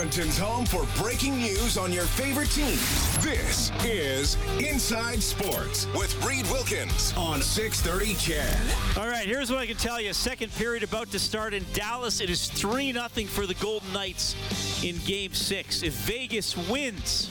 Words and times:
Edmonton's 0.00 0.38
home 0.38 0.64
for 0.64 0.86
breaking 0.96 1.36
news 1.36 1.76
on 1.76 1.92
your 1.92 2.04
favorite 2.04 2.48
teams. 2.48 3.18
This 3.22 3.70
is 3.84 4.38
Inside 4.58 5.22
Sports 5.22 5.86
with 5.94 6.24
Reed 6.24 6.46
Wilkins 6.50 7.12
on 7.18 7.42
630 7.42 8.14
CHED. 8.14 8.96
All 8.96 9.10
right, 9.10 9.26
here's 9.26 9.50
what 9.50 9.58
I 9.58 9.66
can 9.66 9.76
tell 9.76 10.00
you. 10.00 10.14
Second 10.14 10.54
period 10.54 10.84
about 10.84 11.10
to 11.10 11.18
start 11.18 11.52
in 11.52 11.66
Dallas. 11.74 12.22
It 12.22 12.30
is 12.30 12.48
3 12.48 12.94
0 12.94 13.08
for 13.26 13.44
the 13.44 13.52
Golden 13.60 13.92
Knights 13.92 14.82
in 14.82 14.96
game 15.04 15.34
six. 15.34 15.82
If 15.82 15.92
Vegas 15.92 16.56
wins, 16.56 17.28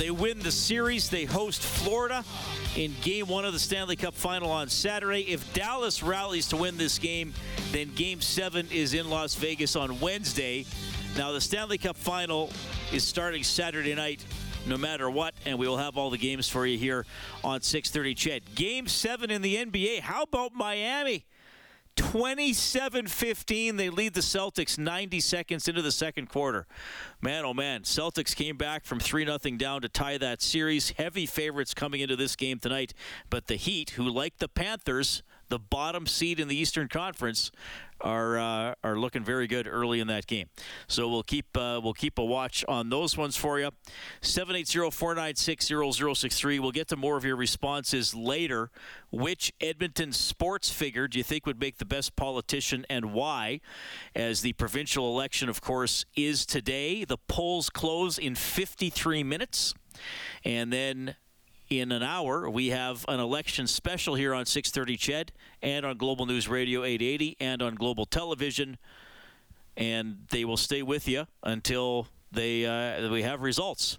they 0.00 0.10
win 0.10 0.40
the 0.40 0.50
series. 0.50 1.08
They 1.08 1.26
host 1.26 1.62
Florida 1.62 2.24
in 2.76 2.92
game 3.02 3.28
one 3.28 3.44
of 3.44 3.52
the 3.52 3.60
Stanley 3.60 3.94
Cup 3.94 4.14
final 4.14 4.50
on 4.50 4.68
Saturday. 4.68 5.20
If 5.20 5.54
Dallas 5.54 6.02
rallies 6.02 6.48
to 6.48 6.56
win 6.56 6.76
this 6.76 6.98
game, 6.98 7.34
then 7.70 7.94
game 7.94 8.20
seven 8.20 8.66
is 8.72 8.94
in 8.94 9.08
Las 9.08 9.36
Vegas 9.36 9.76
on 9.76 10.00
Wednesday. 10.00 10.66
Now, 11.16 11.32
the 11.32 11.40
Stanley 11.40 11.78
Cup 11.78 11.96
final 11.96 12.50
is 12.92 13.02
starting 13.02 13.42
Saturday 13.42 13.94
night 13.94 14.22
no 14.66 14.76
matter 14.76 15.08
what, 15.08 15.34
and 15.46 15.58
we 15.58 15.66
will 15.66 15.78
have 15.78 15.96
all 15.96 16.10
the 16.10 16.18
games 16.18 16.46
for 16.46 16.66
you 16.66 16.76
here 16.76 17.06
on 17.42 17.60
6:30 17.60 18.14
CHED. 18.14 18.54
Game 18.54 18.86
7 18.86 19.30
in 19.30 19.40
the 19.40 19.56
NBA. 19.56 20.00
How 20.00 20.24
about 20.24 20.52
Miami? 20.52 21.24
27-15 21.96 23.78
they 23.78 23.88
lead 23.88 24.12
the 24.12 24.20
Celtics 24.20 24.76
90 24.76 25.18
seconds 25.18 25.66
into 25.66 25.80
the 25.80 25.90
second 25.90 26.28
quarter. 26.28 26.66
Man 27.22 27.46
oh 27.46 27.54
man, 27.54 27.84
Celtics 27.84 28.36
came 28.36 28.58
back 28.58 28.84
from 28.84 29.00
3 29.00 29.24
nothing 29.24 29.56
down 29.56 29.80
to 29.80 29.88
tie 29.88 30.18
that 30.18 30.42
series. 30.42 30.90
Heavy 30.90 31.24
favorites 31.24 31.72
coming 31.72 32.02
into 32.02 32.14
this 32.14 32.36
game 32.36 32.58
tonight, 32.58 32.92
but 33.30 33.46
the 33.46 33.56
Heat 33.56 33.90
who 33.90 34.02
like 34.02 34.36
the 34.36 34.48
Panthers 34.48 35.22
the 35.48 35.58
bottom 35.58 36.06
seed 36.06 36.40
in 36.40 36.48
the 36.48 36.56
Eastern 36.56 36.88
Conference, 36.88 37.50
are 38.00 38.38
uh, 38.38 38.74
are 38.84 38.98
looking 38.98 39.24
very 39.24 39.46
good 39.46 39.66
early 39.66 40.00
in 40.00 40.06
that 40.08 40.26
game. 40.26 40.48
So 40.86 41.08
we'll 41.08 41.22
keep 41.22 41.56
uh, 41.56 41.80
we'll 41.82 41.94
keep 41.94 42.18
a 42.18 42.24
watch 42.24 42.62
on 42.68 42.90
those 42.90 43.16
ones 43.16 43.36
for 43.36 43.58
you. 43.58 43.70
780-496-0063. 44.22 46.60
We'll 46.60 46.72
get 46.72 46.88
to 46.88 46.96
more 46.96 47.16
of 47.16 47.24
your 47.24 47.36
responses 47.36 48.14
later. 48.14 48.70
Which 49.10 49.52
Edmonton 49.60 50.12
sports 50.12 50.70
figure 50.70 51.06
do 51.08 51.18
you 51.18 51.24
think 51.24 51.46
would 51.46 51.60
make 51.60 51.78
the 51.78 51.86
best 51.86 52.16
politician 52.16 52.84
and 52.90 53.12
why? 53.12 53.60
As 54.14 54.42
the 54.42 54.52
provincial 54.54 55.08
election, 55.08 55.48
of 55.48 55.62
course, 55.62 56.04
is 56.14 56.44
today. 56.44 57.04
The 57.04 57.16
polls 57.16 57.70
close 57.70 58.18
in 58.18 58.34
53 58.34 59.22
minutes. 59.22 59.72
And 60.44 60.72
then 60.72 61.14
in 61.68 61.90
an 61.92 62.02
hour, 62.02 62.48
we 62.48 62.68
have 62.68 63.04
an 63.08 63.20
election 63.20 63.66
special 63.66 64.14
here 64.14 64.34
on 64.34 64.46
630 64.46 64.96
CHED 64.96 65.32
and 65.62 65.84
on 65.84 65.96
Global 65.96 66.26
News 66.26 66.48
Radio 66.48 66.84
880 66.84 67.36
and 67.40 67.62
on 67.62 67.74
Global 67.74 68.06
Television. 68.06 68.78
And 69.76 70.26
they 70.30 70.44
will 70.44 70.56
stay 70.56 70.82
with 70.82 71.08
you 71.08 71.26
until 71.42 72.08
they 72.36 72.64
uh, 72.64 73.10
we 73.10 73.22
have 73.22 73.42
results. 73.42 73.98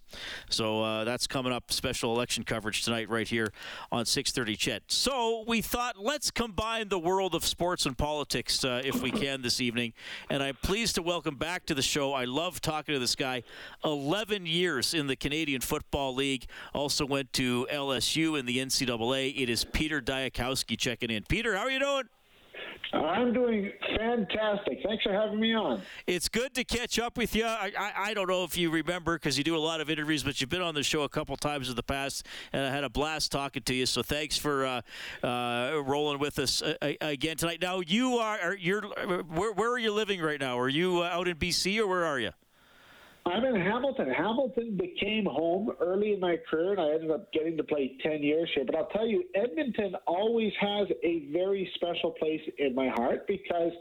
So 0.50 0.82
uh, 0.82 1.04
that's 1.04 1.28
coming 1.28 1.52
up. 1.52 1.72
Special 1.72 2.16
election 2.16 2.44
coverage 2.44 2.84
tonight, 2.84 3.10
right 3.10 3.28
here 3.28 3.52
on 3.92 4.06
6:30. 4.06 4.58
CHED. 4.58 4.82
So 4.88 5.44
we 5.48 5.62
thought 5.62 5.98
let's 6.00 6.32
combine 6.32 6.90
the 6.90 7.00
world 7.00 7.36
of 7.36 7.46
sports 7.46 7.86
and 7.86 7.98
politics 7.98 8.64
uh, 8.64 8.82
if 8.84 9.02
we 9.02 9.12
can 9.12 9.42
this 9.42 9.60
evening. 9.60 9.94
And 10.30 10.42
I'm 10.42 10.56
pleased 10.56 10.96
to 10.96 11.02
welcome 11.02 11.36
back 11.36 11.66
to 11.68 11.76
the 11.76 11.82
show. 11.82 12.14
I 12.14 12.26
love 12.26 12.62
talking 12.62 12.94
to 12.94 13.00
this 13.00 13.16
guy. 13.16 13.44
11 13.84 14.46
years 14.46 14.94
in 14.94 15.08
the 15.08 15.16
Canadian 15.16 15.62
Football 15.62 16.16
League. 16.16 16.46
Also 16.74 17.06
went 17.06 17.34
to 17.34 17.68
LSU 17.72 18.40
in 18.40 18.46
the 18.46 18.58
NCAA. 18.58 19.34
It 19.38 19.50
is 19.50 19.64
Peter 19.64 20.02
Dyakowski 20.02 20.78
checking 20.78 21.10
in. 21.10 21.24
Peter, 21.24 21.56
how 21.56 21.64
are 21.64 21.72
you 21.72 21.80
doing? 21.80 22.04
I'm 22.94 23.34
doing 23.34 23.72
fantastic. 23.98 24.80
Thanks 24.84 25.04
for 25.04 25.12
having 25.12 25.40
me 25.40 25.54
on. 25.54 25.82
It's 26.06 26.30
good 26.30 26.54
to 26.56 26.64
catch 26.64 27.00
up 27.00 27.18
with 27.18 27.36
you. 27.36 27.46
I, 27.46 27.72
I, 27.78 27.92
I 27.98 28.14
don't 28.14 28.30
know 28.30 28.44
if 28.44 28.58
you 28.58 28.70
remember 28.70 29.16
because 29.16 29.38
you 29.38 29.44
do 29.44 29.56
a 29.56 29.60
lot 29.60 29.82
of 29.82 29.90
interviews, 29.90 30.24
but 30.24 30.40
you've 30.40 30.50
been 30.50 30.62
on 30.62 30.74
the 30.74 30.84
show 30.84 31.02
a 31.02 31.10
couple 31.10 31.36
times 31.36 31.70
in 31.70 31.76
the 31.76 31.84
past, 31.84 32.26
and 32.54 32.66
I 32.66 32.70
had 32.70 32.84
a 32.84 32.90
blast 32.90 33.32
talking 33.32 33.64
to 33.64 33.74
you. 33.74 33.86
So 33.86 34.04
thanks 34.04 34.38
for 34.38 34.66
uh, 34.66 34.82
uh, 35.24 35.82
rolling 35.86 36.20
with 36.20 36.40
us 36.40 36.62
uh, 36.62 36.76
again 37.02 37.38
tonight. 37.38 37.62
Now 37.62 37.82
you 37.82 38.18
are, 38.18 38.56
you're 38.56 38.82
where, 38.82 39.52
where 39.52 39.72
are 39.72 39.80
you 39.80 39.92
living 39.92 40.22
right 40.22 40.40
now? 40.40 40.58
Are 40.58 40.70
you 40.70 41.04
uh, 41.04 41.08
out 41.08 41.28
in 41.28 41.36
BC 41.38 41.80
or 41.80 41.88
where 41.88 42.06
are 42.06 42.20
you? 42.20 42.32
I'm 43.28 43.44
in 43.44 43.56
Hamilton. 43.56 44.10
Hamilton 44.10 44.78
became 44.78 45.26
home 45.26 45.72
early 45.82 46.14
in 46.14 46.20
my 46.20 46.38
career, 46.50 46.72
and 46.72 46.82
I 46.82 46.92
ended 46.94 47.12
up 47.12 47.32
getting 47.34 47.58
to 47.58 47.64
play 47.64 47.98
10 48.02 48.24
years 48.24 48.50
here. 48.56 48.64
But 48.66 48.76
I'll 48.76 48.88
tell 48.88 49.06
you, 49.06 49.24
Edmonton 49.36 49.96
always 50.06 50.54
has 50.62 50.88
a 51.04 51.28
very 51.34 51.70
special 51.76 52.12
place 52.12 52.42
in 52.58 52.74
my 52.74 52.88
heart 52.96 53.28
because 53.28 53.74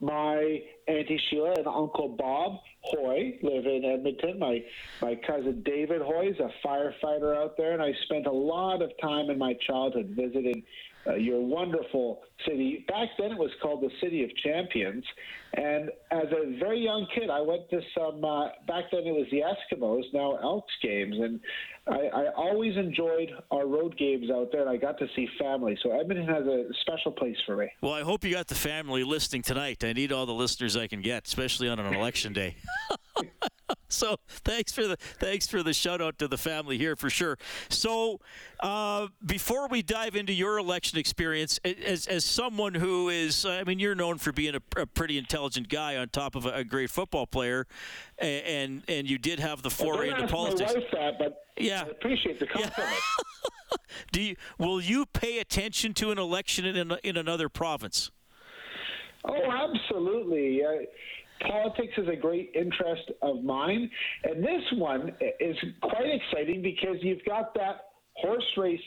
my 0.00 0.60
Auntie 0.88 1.20
Sheila 1.28 1.54
and 1.58 1.66
Uncle 1.66 2.16
Bob 2.18 2.58
Hoy 2.82 3.38
live 3.42 3.66
in 3.66 3.84
Edmonton. 3.84 4.38
My 4.38 4.64
my 5.02 5.14
cousin 5.26 5.62
David 5.64 6.00
Hoy 6.00 6.28
is 6.28 6.40
a 6.40 6.50
firefighter 6.66 7.36
out 7.36 7.56
there, 7.58 7.72
and 7.72 7.82
I 7.82 7.92
spent 8.06 8.26
a 8.26 8.32
lot 8.32 8.82
of 8.82 8.90
time 9.00 9.28
in 9.30 9.38
my 9.38 9.54
childhood 9.66 10.14
visiting 10.16 10.62
uh, 11.06 11.14
your 11.14 11.40
wonderful 11.40 12.20
city. 12.46 12.84
Back 12.88 13.08
then, 13.18 13.32
it 13.32 13.38
was 13.38 13.50
called 13.62 13.82
the 13.82 13.90
City 14.02 14.22
of 14.24 14.30
Champions. 14.36 15.04
And 15.54 15.90
as 16.10 16.26
a 16.30 16.58
very 16.58 16.80
young 16.80 17.06
kid, 17.14 17.30
I 17.30 17.40
went 17.40 17.68
to 17.70 17.80
some. 17.96 18.24
Uh, 18.24 18.48
back 18.68 18.84
then, 18.92 19.06
it 19.06 19.12
was 19.12 19.26
the 19.30 19.40
Eskimos, 19.40 20.02
now 20.12 20.36
Elks 20.36 20.72
games, 20.82 21.16
and 21.18 21.40
I, 21.88 22.06
I 22.06 22.26
always 22.36 22.76
enjoyed 22.76 23.30
our 23.50 23.66
road 23.66 23.96
games 23.98 24.30
out 24.30 24.50
there. 24.52 24.60
And 24.60 24.70
I 24.70 24.76
got 24.76 24.98
to 24.98 25.06
see 25.16 25.26
family, 25.40 25.76
so 25.82 25.90
Edmonton 25.98 26.28
has 26.28 26.46
a 26.46 26.66
special 26.82 27.10
place 27.10 27.36
for 27.46 27.56
me. 27.56 27.68
Well, 27.80 27.94
I 27.94 28.02
hope 28.02 28.22
you 28.22 28.32
got 28.32 28.46
the 28.46 28.54
family 28.54 29.02
listening 29.02 29.42
tonight. 29.42 29.82
I 29.82 29.92
need 29.92 30.12
all 30.12 30.26
the 30.26 30.34
listeners 30.34 30.76
I 30.76 30.86
can 30.86 31.00
get, 31.00 31.26
especially 31.26 31.68
on 31.68 31.80
an 31.80 31.92
election 31.94 32.32
day. 32.32 32.56
so 33.90 34.16
thanks 34.28 34.72
for 34.72 34.86
the 34.86 34.96
thanks 34.96 35.46
for 35.46 35.62
the 35.62 35.72
shout 35.72 36.00
out 36.00 36.18
to 36.18 36.28
the 36.28 36.38
family 36.38 36.78
here 36.78 36.96
for 36.96 37.10
sure. 37.10 37.36
So 37.68 38.20
uh, 38.60 39.08
before 39.24 39.68
we 39.68 39.82
dive 39.82 40.16
into 40.16 40.32
your 40.32 40.58
election 40.58 40.98
experience, 40.98 41.58
as 41.64 42.06
as 42.06 42.24
someone 42.24 42.74
who 42.74 43.08
is, 43.08 43.44
I 43.44 43.64
mean, 43.64 43.78
you're 43.78 43.94
known 43.94 44.18
for 44.18 44.32
being 44.32 44.54
a, 44.54 44.80
a 44.80 44.86
pretty 44.86 45.18
intelligent 45.18 45.68
guy 45.68 45.96
on 45.96 46.08
top 46.08 46.34
of 46.34 46.46
a, 46.46 46.50
a, 46.50 46.64
great 46.64 46.90
football 46.90 47.26
player, 47.26 47.66
and 48.18 48.82
and 48.88 49.10
you 49.10 49.18
did 49.18 49.40
have 49.40 49.62
the 49.62 49.70
foray 49.70 50.10
into 50.10 50.26
politics. 50.28 50.72
That, 50.92 51.18
but 51.18 51.44
yeah, 51.56 51.84
I 51.86 51.90
appreciate 51.90 52.38
the 52.38 52.46
compliment. 52.46 52.76
Yeah. 52.78 53.76
Do 54.12 54.20
you 54.20 54.36
will 54.58 54.80
you 54.80 55.06
pay 55.06 55.38
attention 55.38 55.94
to 55.94 56.10
an 56.10 56.18
election 56.18 56.64
in 56.64 56.92
in 57.02 57.16
another 57.16 57.48
province? 57.48 58.10
Oh, 59.24 59.50
absolutely. 59.50 60.64
Uh, 60.64 60.68
politics 61.40 61.92
is 61.96 62.08
a 62.08 62.16
great 62.16 62.52
interest 62.54 63.10
of 63.22 63.42
mine. 63.42 63.90
And 64.24 64.42
this 64.42 64.62
one 64.74 65.12
is 65.38 65.56
quite 65.82 66.06
exciting 66.06 66.62
because 66.62 66.96
you've 67.00 67.24
got 67.24 67.54
that 67.54 67.90
horse 68.14 68.44
race 68.56 68.80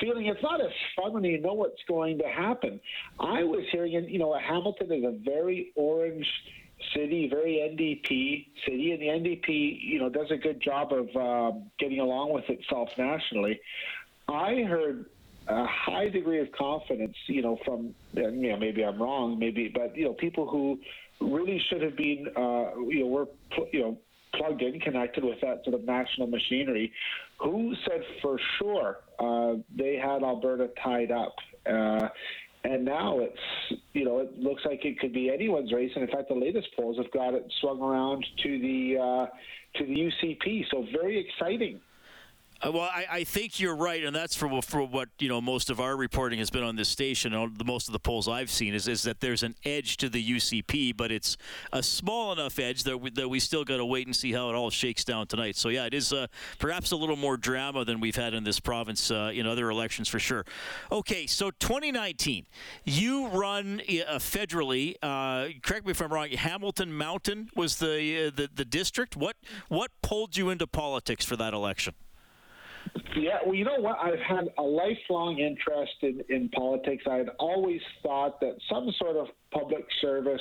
feeling. 0.00 0.26
It's 0.26 0.42
not 0.42 0.60
as 0.60 0.72
fun 0.96 1.12
when 1.12 1.24
you 1.24 1.40
know 1.40 1.54
what's 1.54 1.82
going 1.88 2.18
to 2.18 2.24
happen. 2.24 2.80
I 3.20 3.44
was 3.44 3.64
hearing, 3.70 3.92
you 4.08 4.18
know, 4.18 4.36
Hamilton 4.38 4.92
is 4.92 5.04
a 5.04 5.18
very 5.24 5.72
orange 5.76 6.26
city, 6.94 7.28
very 7.28 7.56
NDP 7.56 8.46
city, 8.64 8.92
and 8.92 9.00
the 9.00 9.06
NDP, 9.06 9.78
you 9.80 10.00
know, 10.00 10.08
does 10.08 10.30
a 10.30 10.36
good 10.36 10.60
job 10.60 10.92
of 10.92 11.08
uh, 11.16 11.58
getting 11.78 12.00
along 12.00 12.32
with 12.32 12.44
itself 12.48 12.88
nationally. 12.98 13.60
I 14.28 14.62
heard 14.68 15.06
a 15.48 15.66
high 15.66 16.08
degree 16.08 16.40
of 16.40 16.50
confidence, 16.52 17.16
you 17.26 17.42
know, 17.42 17.58
from 17.64 17.94
you 18.14 18.30
know 18.30 18.56
maybe 18.56 18.84
I'm 18.84 19.00
wrong, 19.00 19.38
maybe, 19.38 19.68
but 19.68 19.96
you 19.96 20.04
know, 20.04 20.12
people 20.12 20.46
who 20.48 20.78
really 21.22 21.62
should 21.68 21.82
have 21.82 21.96
been, 21.96 22.26
uh, 22.36 22.78
you 22.88 23.00
know, 23.00 23.06
we're, 23.06 23.26
you 23.72 23.80
know, 23.80 23.98
plugged 24.34 24.62
in, 24.62 24.80
connected 24.80 25.24
with 25.24 25.40
that 25.42 25.62
sort 25.64 25.74
of 25.74 25.84
national 25.84 26.26
machinery, 26.26 26.92
who 27.38 27.74
said 27.86 28.00
for 28.20 28.38
sure 28.58 28.98
uh, 29.18 29.54
they 29.76 29.96
had 29.96 30.22
Alberta 30.22 30.70
tied 30.82 31.10
up. 31.10 31.34
Uh, 31.66 32.08
and 32.64 32.84
now 32.84 33.18
it's, 33.18 33.80
you 33.92 34.04
know, 34.04 34.20
it 34.20 34.38
looks 34.38 34.62
like 34.64 34.84
it 34.84 34.98
could 35.00 35.12
be 35.12 35.30
anyone's 35.30 35.72
race. 35.72 35.90
And 35.94 36.04
in 36.04 36.10
fact, 36.10 36.28
the 36.28 36.34
latest 36.34 36.68
polls 36.76 36.96
have 36.96 37.10
got 37.10 37.34
it 37.34 37.44
swung 37.60 37.80
around 37.80 38.24
to 38.42 38.58
the 38.58 38.98
uh, 38.98 39.26
to 39.78 39.86
the 39.86 39.94
UCP. 39.94 40.66
So 40.70 40.86
very 40.92 41.18
exciting. 41.18 41.80
Uh, 42.64 42.70
well, 42.70 42.82
I, 42.82 43.06
I, 43.10 43.24
think 43.24 43.58
you're 43.58 43.74
right, 43.74 44.04
and 44.04 44.14
that's 44.14 44.36
for, 44.36 44.62
for 44.62 44.84
what 44.84 45.08
you 45.18 45.28
know. 45.28 45.40
Most 45.40 45.68
of 45.68 45.80
our 45.80 45.96
reporting 45.96 46.38
has 46.38 46.48
been 46.48 46.62
on 46.62 46.76
this 46.76 46.88
station. 46.88 47.32
The 47.32 47.64
most 47.64 47.88
of 47.88 47.92
the 47.92 47.98
polls 47.98 48.28
I've 48.28 48.50
seen 48.50 48.72
is, 48.72 48.86
is 48.86 49.02
that 49.02 49.18
there's 49.18 49.42
an 49.42 49.56
edge 49.64 49.96
to 49.96 50.08
the 50.08 50.24
UCP, 50.24 50.96
but 50.96 51.10
it's 51.10 51.36
a 51.72 51.82
small 51.82 52.30
enough 52.30 52.60
edge 52.60 52.84
that 52.84 52.98
we, 52.98 53.10
that 53.10 53.28
we 53.28 53.40
still 53.40 53.64
got 53.64 53.78
to 53.78 53.84
wait 53.84 54.06
and 54.06 54.14
see 54.14 54.32
how 54.32 54.48
it 54.48 54.54
all 54.54 54.70
shakes 54.70 55.04
down 55.04 55.26
tonight. 55.26 55.56
So 55.56 55.70
yeah, 55.70 55.86
it 55.86 55.94
is 55.94 56.12
uh, 56.12 56.28
perhaps 56.60 56.92
a 56.92 56.96
little 56.96 57.16
more 57.16 57.36
drama 57.36 57.84
than 57.84 57.98
we've 57.98 58.14
had 58.14 58.32
in 58.32 58.44
this 58.44 58.60
province 58.60 59.10
uh, 59.10 59.32
in 59.34 59.44
other 59.44 59.68
elections 59.68 60.08
for 60.08 60.20
sure. 60.20 60.44
Okay, 60.92 61.26
so 61.26 61.50
2019, 61.50 62.46
you 62.84 63.26
run 63.28 63.80
uh, 63.80 64.18
federally. 64.18 64.94
Uh, 65.02 65.48
correct 65.64 65.84
me 65.84 65.90
if 65.90 66.00
I'm 66.00 66.12
wrong. 66.12 66.28
Hamilton 66.28 66.92
Mountain 66.92 67.50
was 67.56 67.76
the, 67.76 68.28
uh, 68.28 68.30
the 68.36 68.48
the 68.54 68.64
district. 68.64 69.16
What 69.16 69.36
what 69.68 69.90
pulled 70.02 70.36
you 70.36 70.48
into 70.48 70.68
politics 70.68 71.24
for 71.24 71.34
that 71.36 71.54
election? 71.54 71.94
Yeah, 73.16 73.38
well, 73.44 73.54
you 73.54 73.64
know 73.64 73.78
what? 73.78 73.98
I've 73.98 74.20
had 74.20 74.48
a 74.58 74.62
lifelong 74.62 75.38
interest 75.38 75.92
in, 76.02 76.22
in 76.28 76.48
politics. 76.50 77.04
I 77.10 77.16
had 77.16 77.30
always 77.38 77.80
thought 78.02 78.40
that 78.40 78.56
some 78.70 78.92
sort 78.98 79.16
of 79.16 79.28
public 79.50 79.86
service 80.00 80.40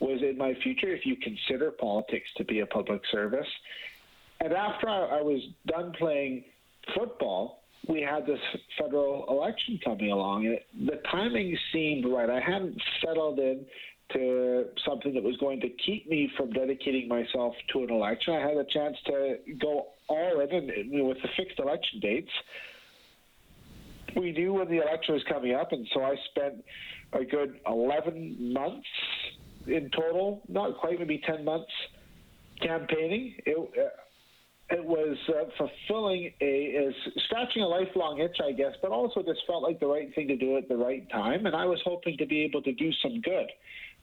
was 0.00 0.20
in 0.22 0.36
my 0.36 0.54
future 0.62 0.88
if 0.88 1.06
you 1.06 1.16
consider 1.16 1.70
politics 1.70 2.26
to 2.36 2.44
be 2.44 2.60
a 2.60 2.66
public 2.66 3.02
service. 3.10 3.46
And 4.40 4.52
after 4.52 4.88
I, 4.88 5.18
I 5.18 5.22
was 5.22 5.40
done 5.66 5.92
playing 5.98 6.44
football, 6.96 7.62
we 7.88 8.00
had 8.00 8.26
this 8.26 8.40
federal 8.78 9.26
election 9.28 9.78
coming 9.84 10.10
along, 10.10 10.46
and 10.46 10.54
it, 10.54 10.66
the 10.86 11.00
timing 11.10 11.56
seemed 11.72 12.06
right. 12.06 12.30
I 12.30 12.40
hadn't 12.40 12.80
settled 13.04 13.38
in 13.38 13.64
to 14.12 14.66
something 14.86 15.14
that 15.14 15.22
was 15.22 15.36
going 15.38 15.60
to 15.60 15.68
keep 15.84 16.08
me 16.08 16.30
from 16.36 16.52
dedicating 16.52 17.08
myself 17.08 17.54
to 17.72 17.84
an 17.84 17.90
election. 17.90 18.34
I 18.34 18.40
had 18.40 18.56
a 18.56 18.64
chance 18.64 18.96
to 19.06 19.36
go 19.60 19.86
all 20.08 20.40
in, 20.40 21.06
with 21.06 21.18
the 21.22 21.28
fixed 21.36 21.58
election 21.58 22.00
dates, 22.00 22.30
we 24.16 24.32
knew 24.32 24.54
when 24.54 24.68
the 24.68 24.82
election 24.82 25.14
was 25.14 25.24
coming 25.28 25.54
up, 25.54 25.72
and 25.72 25.86
so 25.92 26.02
I 26.02 26.14
spent 26.30 26.64
a 27.12 27.24
good 27.24 27.58
11 27.66 28.52
months 28.52 28.86
in 29.66 29.90
total, 29.90 30.42
not 30.48 30.76
quite, 30.78 30.98
maybe 30.98 31.22
10 31.26 31.44
months 31.44 31.70
campaigning. 32.60 33.34
It, 33.46 33.56
uh, 33.56 33.88
it 34.70 34.84
was 34.84 35.16
uh, 35.28 35.44
fulfilling 35.58 36.32
a 36.40 36.44
is 36.44 36.94
scratching 37.24 37.62
a 37.62 37.68
lifelong 37.68 38.20
itch, 38.20 38.38
I 38.42 38.52
guess, 38.52 38.72
but 38.80 38.90
also 38.90 39.22
just 39.22 39.40
felt 39.46 39.62
like 39.62 39.78
the 39.78 39.86
right 39.86 40.14
thing 40.14 40.28
to 40.28 40.36
do 40.36 40.56
at 40.56 40.68
the 40.68 40.76
right 40.76 41.08
time, 41.10 41.46
and 41.46 41.54
I 41.54 41.66
was 41.66 41.80
hoping 41.84 42.16
to 42.18 42.26
be 42.26 42.42
able 42.42 42.62
to 42.62 42.72
do 42.72 42.90
some 43.02 43.20
good. 43.20 43.50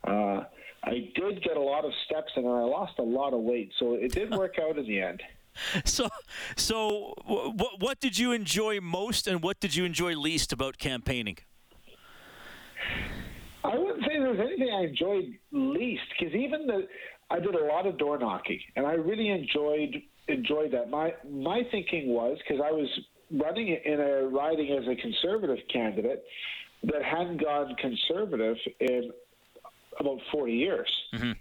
Uh, 0.03 0.44
I 0.83 1.12
did 1.15 1.44
get 1.44 1.57
a 1.57 1.62
lot 1.62 1.86
of 1.86 1.92
steps 2.06 2.31
in, 2.36 2.45
and 2.45 2.53
I 2.53 2.62
lost 2.62 2.94
a 3.00 3.03
lot 3.03 3.33
of 3.33 3.42
weight, 3.42 3.71
so 3.80 3.95
it 3.95 4.12
did 4.12 4.31
work 4.31 4.56
out 4.59 4.77
in 4.77 4.86
the 4.86 5.01
end. 5.01 5.21
So, 5.86 6.09
so 6.56 7.13
what 7.25 7.80
what 7.80 8.00
did 8.00 8.18
you 8.18 8.31
enjoy 8.31 8.80
most, 8.80 9.27
and 9.27 9.44
what 9.44 9.59
did 9.59 9.75
you 9.75 9.86
enjoy 9.86 10.15
least 10.15 10.51
about 10.51 10.77
campaigning? 10.77 11.38
I 13.63 13.77
wouldn't 13.77 14.03
say 14.06 14.18
there 14.18 14.30
was 14.30 14.39
anything 14.39 14.69
I 14.74 14.86
enjoyed 14.86 15.38
least, 15.51 16.03
because 16.18 16.33
even 16.33 16.68
the 16.68 16.88
I 17.30 17.39
did 17.39 17.56
a 17.56 17.65
lot 17.65 17.86
of 17.86 17.98
door 17.98 18.18
knocking, 18.18 18.59
and 18.75 18.86
I 18.86 18.94
really 18.94 19.30
enjoyed 19.30 20.01
enjoyed 20.27 20.71
that. 20.71 20.89
My 20.89 21.13
my 21.30 21.62
thinking 21.71 22.09
was 22.09 22.38
because 22.39 22.62
I 22.63 22.71
was 22.71 22.89
running 23.31 23.77
in 23.86 24.00
a 24.00 24.27
riding 24.27 24.71
as 24.71 24.88
a 24.88 24.95
conservative 24.95 25.59
candidate 25.71 26.24
that 26.83 27.03
hadn't 27.03 27.42
gone 27.42 27.75
conservative 27.75 28.57
in 28.80 29.12
about 30.00 30.19
40 30.31 30.53
years. 30.53 30.92
Mm-hmm. 31.13 31.31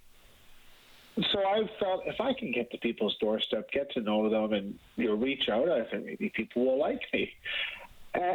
So 1.33 1.41
I 1.41 1.63
felt 1.79 2.03
if 2.07 2.21
I 2.21 2.33
can 2.39 2.53
get 2.53 2.71
to 2.71 2.79
people's 2.79 3.17
doorstep, 3.21 3.71
get 3.73 3.91
to 3.93 4.01
know 4.01 4.29
them, 4.29 4.53
and 4.53 4.75
you 4.97 5.09
know, 5.09 5.15
reach 5.15 5.49
out, 5.51 5.69
I 5.69 5.85
think 5.91 6.07
maybe 6.07 6.33
people 6.35 6.67
will 6.67 6.79
like 6.79 7.01
me. 7.13 7.31
Uh, 8.15 8.35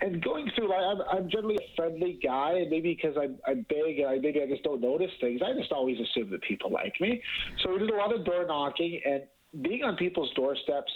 and 0.00 0.22
going 0.22 0.50
through, 0.54 0.72
I'm, 0.72 1.00
I'm 1.10 1.30
generally 1.30 1.56
a 1.56 1.76
friendly 1.76 2.18
guy, 2.22 2.52
and 2.52 2.70
maybe 2.70 2.94
because 2.94 3.16
I'm, 3.20 3.38
I'm 3.46 3.64
big 3.68 4.00
and 4.00 4.08
I, 4.08 4.18
maybe 4.18 4.42
I 4.42 4.46
just 4.46 4.62
don't 4.62 4.80
notice 4.80 5.10
things, 5.20 5.40
I 5.44 5.58
just 5.58 5.72
always 5.72 5.96
assume 6.00 6.30
that 6.30 6.42
people 6.42 6.70
like 6.70 6.94
me. 7.00 7.22
So 7.62 7.72
we 7.72 7.78
did 7.78 7.90
a 7.90 7.96
lot 7.96 8.14
of 8.14 8.24
door 8.24 8.44
knocking, 8.46 9.00
and 9.04 9.22
being 9.62 9.84
on 9.84 9.96
people's 9.96 10.32
doorsteps, 10.34 10.92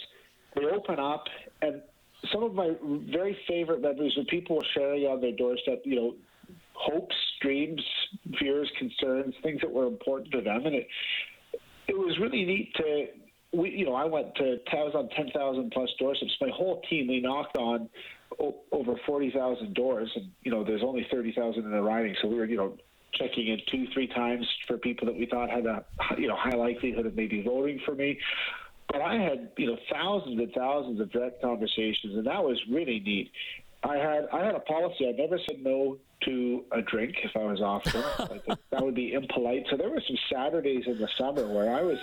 they 0.55 0.65
open 0.65 0.99
up, 0.99 1.23
and 1.61 1.81
some 2.31 2.43
of 2.43 2.53
my 2.53 2.75
very 3.11 3.37
favorite 3.47 3.81
memories 3.81 4.13
were 4.17 4.25
people 4.25 4.59
sharing 4.73 5.03
on 5.05 5.21
their 5.21 5.31
doorstep, 5.31 5.81
you 5.85 5.95
know, 5.95 6.15
hopes, 6.73 7.15
dreams, 7.41 7.81
fears, 8.39 8.69
concerns, 8.77 9.33
things 9.43 9.61
that 9.61 9.71
were 9.71 9.87
important 9.87 10.31
to 10.31 10.41
them, 10.41 10.65
and 10.65 10.75
it 10.75 10.87
it 11.89 11.97
was 11.97 12.17
really 12.19 12.45
neat 12.45 12.73
to. 12.75 13.07
We, 13.51 13.71
you 13.71 13.85
know, 13.85 13.95
I 13.95 14.05
went 14.05 14.35
to 14.35 14.57
I 14.71 14.83
was 14.83 14.93
on 14.95 15.09
ten 15.09 15.31
thousand 15.31 15.71
plus 15.71 15.89
doorsteps. 15.99 16.31
My 16.39 16.49
whole 16.49 16.81
team, 16.89 17.07
we 17.07 17.19
knocked 17.19 17.57
on 17.57 17.89
o- 18.39 18.61
over 18.71 18.93
forty 19.05 19.31
thousand 19.31 19.73
doors, 19.73 20.11
and 20.15 20.29
you 20.43 20.51
know, 20.51 20.63
there's 20.63 20.83
only 20.83 21.07
thirty 21.11 21.33
thousand 21.33 21.65
in 21.65 21.71
the 21.71 21.81
riding, 21.81 22.15
so 22.21 22.27
we 22.27 22.35
were, 22.35 22.45
you 22.45 22.57
know, 22.57 22.77
checking 23.13 23.47
in 23.47 23.59
two, 23.71 23.87
three 23.93 24.07
times 24.07 24.47
for 24.67 24.77
people 24.77 25.07
that 25.07 25.15
we 25.15 25.25
thought 25.25 25.49
had 25.49 25.65
a 25.65 25.83
you 26.17 26.27
know 26.27 26.35
high 26.35 26.55
likelihood 26.55 27.05
of 27.05 27.15
maybe 27.15 27.41
voting 27.41 27.79
for 27.85 27.95
me. 27.95 28.19
But 28.91 29.01
I 29.01 29.15
had 29.15 29.51
you 29.57 29.67
know 29.67 29.77
thousands 29.91 30.39
and 30.39 30.51
thousands 30.53 30.99
of 30.99 31.11
direct 31.11 31.41
conversations, 31.41 32.15
and 32.15 32.27
that 32.27 32.43
was 32.43 32.59
really 32.69 32.99
neat. 32.99 33.31
I 33.83 33.97
had 33.97 34.27
I 34.33 34.45
had 34.45 34.55
a 34.55 34.59
policy. 34.59 35.07
I 35.07 35.11
never 35.11 35.39
said 35.47 35.63
no 35.63 35.97
to 36.25 36.65
a 36.71 36.81
drink 36.81 37.15
if 37.23 37.35
I 37.35 37.45
was 37.45 37.61
offered. 37.61 38.03
that 38.71 38.83
would 38.83 38.95
be 38.95 39.13
impolite. 39.13 39.65
So 39.69 39.77
there 39.77 39.89
were 39.89 40.01
some 40.05 40.17
Saturdays 40.31 40.83
in 40.85 40.97
the 40.97 41.07
summer 41.17 41.47
where 41.47 41.73
I 41.73 41.81
was, 41.81 41.97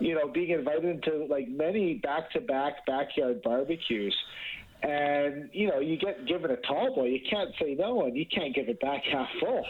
you 0.00 0.14
know, 0.14 0.26
being 0.26 0.50
invited 0.50 0.84
into 0.84 1.26
like 1.26 1.48
many 1.48 1.94
back-to-back 1.94 2.86
backyard 2.86 3.42
barbecues. 3.42 4.16
And 4.82 5.48
you 5.52 5.68
know, 5.68 5.78
you 5.78 5.96
get 5.96 6.26
given 6.26 6.50
a 6.50 6.56
tall 6.56 6.92
boy, 6.94 7.06
you 7.06 7.20
can't 7.28 7.50
say 7.60 7.74
no, 7.74 8.04
and 8.04 8.16
you 8.16 8.26
can't 8.26 8.52
give 8.52 8.68
it 8.68 8.80
back 8.80 9.04
half 9.04 9.28
full. 9.38 9.64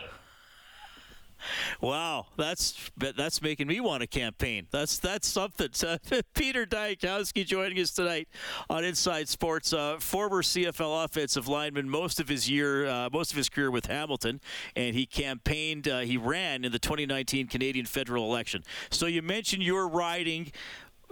Wow, 1.81 2.27
that's 2.37 2.91
that's 2.97 3.43
making 3.43 3.69
me 3.69 3.81
want 3.81 4.03
to 4.03 4.06
campaign. 4.06 4.67
That's 4.71 4.99
that's 4.99 5.29
something. 5.29 5.71
Uh, 5.87 5.99
Peter 6.35 6.67
Dyakowski 6.67 7.44
joining 7.47 7.79
us 7.79 7.91
tonight 7.91 8.29
on 8.69 8.85
Inside 8.85 9.29
Sports. 9.29 9.73
Uh, 9.73 9.97
former 9.99 10.43
CFL 10.43 11.05
offensive 11.05 11.49
lineman, 11.49 11.89
most 11.89 12.21
of 12.21 12.29
his 12.29 12.49
year, 12.49 12.87
uh, 12.87 13.09
most 13.12 13.31
of 13.33 13.37
his 13.37 13.49
career 13.49 13.71
with 13.71 13.87
Hamilton, 13.87 14.41
and 14.77 14.94
he 14.94 15.06
campaigned. 15.06 15.89
Uh, 15.89 16.00
he 16.00 16.17
ran 16.17 16.65
in 16.65 16.73
the 16.73 16.79
2019 16.79 17.47
Canadian 17.47 17.87
federal 17.87 18.25
election. 18.25 18.62
So 18.91 19.06
you 19.06 19.23
mentioned 19.23 19.62
you're 19.62 19.89
riding 19.89 20.53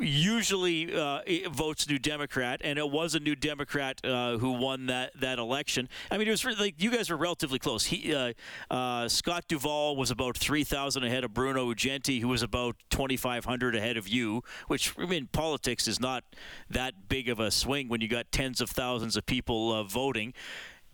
usually 0.00 0.94
uh, 0.94 1.20
votes 1.50 1.88
New 1.88 1.98
Democrat, 1.98 2.60
and 2.64 2.78
it 2.78 2.90
was 2.90 3.14
a 3.14 3.20
New 3.20 3.34
Democrat 3.34 4.00
uh, 4.04 4.38
who 4.38 4.52
won 4.52 4.86
that, 4.86 5.18
that 5.20 5.38
election. 5.38 5.88
I 6.10 6.18
mean, 6.18 6.28
it 6.28 6.30
was 6.30 6.44
like 6.58 6.82
you 6.82 6.90
guys 6.90 7.10
were 7.10 7.16
relatively 7.16 7.58
close. 7.58 7.86
He, 7.86 8.14
uh, 8.14 8.32
uh 8.70 9.08
Scott 9.08 9.44
Duvall 9.48 9.96
was 9.96 10.10
about 10.10 10.36
three 10.36 10.64
thousand 10.64 11.04
ahead 11.04 11.24
of 11.24 11.34
Bruno 11.34 11.72
Uggenti, 11.72 12.20
who 12.20 12.28
was 12.28 12.42
about 12.42 12.76
twenty 12.90 13.16
five 13.16 13.44
hundred 13.44 13.74
ahead 13.74 13.96
of 13.96 14.08
you. 14.08 14.42
Which 14.68 14.94
I 14.98 15.06
mean, 15.06 15.28
politics 15.32 15.88
is 15.88 16.00
not 16.00 16.24
that 16.68 17.08
big 17.08 17.28
of 17.28 17.40
a 17.40 17.50
swing 17.50 17.88
when 17.88 18.00
you 18.00 18.08
got 18.08 18.30
tens 18.32 18.60
of 18.60 18.70
thousands 18.70 19.16
of 19.16 19.26
people 19.26 19.72
uh, 19.72 19.82
voting. 19.84 20.34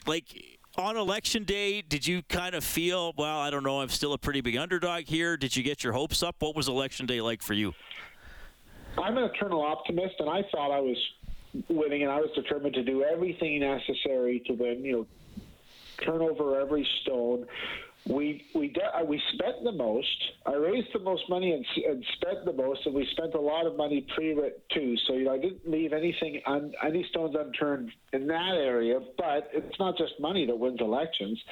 Like 0.07 0.59
on 0.78 0.97
election 0.97 1.45
day, 1.45 1.83
did 1.83 2.07
you 2.07 2.23
kind 2.23 2.54
of 2.54 2.62
feel, 2.62 3.14
well, 3.16 3.38
I 3.38 3.50
don't 3.50 3.64
know, 3.64 3.81
I'm 3.81 3.88
still 3.88 4.12
a 4.12 4.19
pretty 4.19 4.40
big 4.40 4.57
underdog 4.57 5.04
here? 5.07 5.37
Did 5.37 5.57
you 5.57 5.62
get 5.62 5.83
your 5.83 5.95
hopes 5.95 6.23
up? 6.23 6.37
What 6.40 6.54
was 6.54 6.69
election 6.69 7.07
day 7.07 7.21
like 7.21 7.42
for 7.42 7.54
you? 7.54 7.73
I'm 8.99 9.17
an 9.17 9.25
eternal 9.25 9.62
optimist, 9.62 10.15
and 10.19 10.29
I 10.29 10.43
thought 10.50 10.71
I 10.71 10.81
was 10.81 10.97
winning, 11.69 12.03
and 12.03 12.11
I 12.11 12.21
was 12.21 12.31
determined 12.35 12.75
to 12.75 12.83
do 12.83 13.05
everything 13.05 13.61
necessary 13.61 14.43
to 14.47 14.55
win. 14.55 14.85
You 14.85 14.93
know, 14.93 15.07
turn 16.05 16.21
over 16.23 16.61
every 16.61 16.87
stone. 17.03 17.47
We 18.09 18.45
we 18.55 18.69
de- 18.69 18.99
uh, 18.99 19.05
we 19.05 19.21
spent 19.35 19.65
the 19.65 19.73
most. 19.73 20.33
I 20.47 20.55
raised 20.55 20.88
the 20.95 21.00
most 21.00 21.29
money 21.29 21.53
and, 21.53 21.65
and 21.88 22.05
spent 22.21 22.45
the 22.45 22.53
most, 22.53 22.87
and 22.87 22.95
we 22.95 23.07
spent 23.12 23.35
a 23.35 23.41
lot 23.41 23.67
of 23.67 23.76
money 23.76 24.07
pre-writ 24.15 24.62
too. 24.71 24.97
So 25.07 25.15
you 25.15 25.25
know, 25.25 25.35
I 25.35 25.38
didn't 25.38 25.69
leave 25.69 25.93
anything 25.93 26.41
un, 26.47 26.73
any 26.87 27.05
stones 27.11 27.35
unturned 27.38 27.91
in 28.12 28.26
that 28.29 28.55
area. 28.55 29.00
But 29.19 29.50
it's 29.53 29.79
not 29.79 29.99
just 29.99 30.12
money 30.21 30.47
that 30.47 30.57
wins 30.57 30.81
elections. 30.81 31.43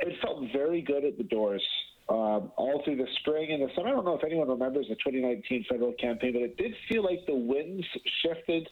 It 0.00 0.20
felt 0.20 0.42
very 0.52 0.82
good 0.82 1.04
at 1.04 1.16
the 1.16 1.24
doors 1.24 1.62
um, 2.08 2.52
all 2.56 2.82
through 2.84 2.96
the 2.96 3.06
spring 3.20 3.52
and 3.52 3.62
the 3.62 3.74
summer. 3.74 3.88
I 3.88 3.90
don't 3.92 4.04
know 4.04 4.16
if 4.16 4.24
anyone 4.24 4.48
remembers 4.48 4.86
the 4.88 4.96
2019 4.96 5.66
federal 5.70 5.92
campaign, 5.92 6.34
but 6.34 6.42
it 6.42 6.56
did 6.56 6.74
feel 6.88 7.02
like 7.02 7.24
the 7.26 7.34
winds 7.34 7.86
shifted 8.22 8.68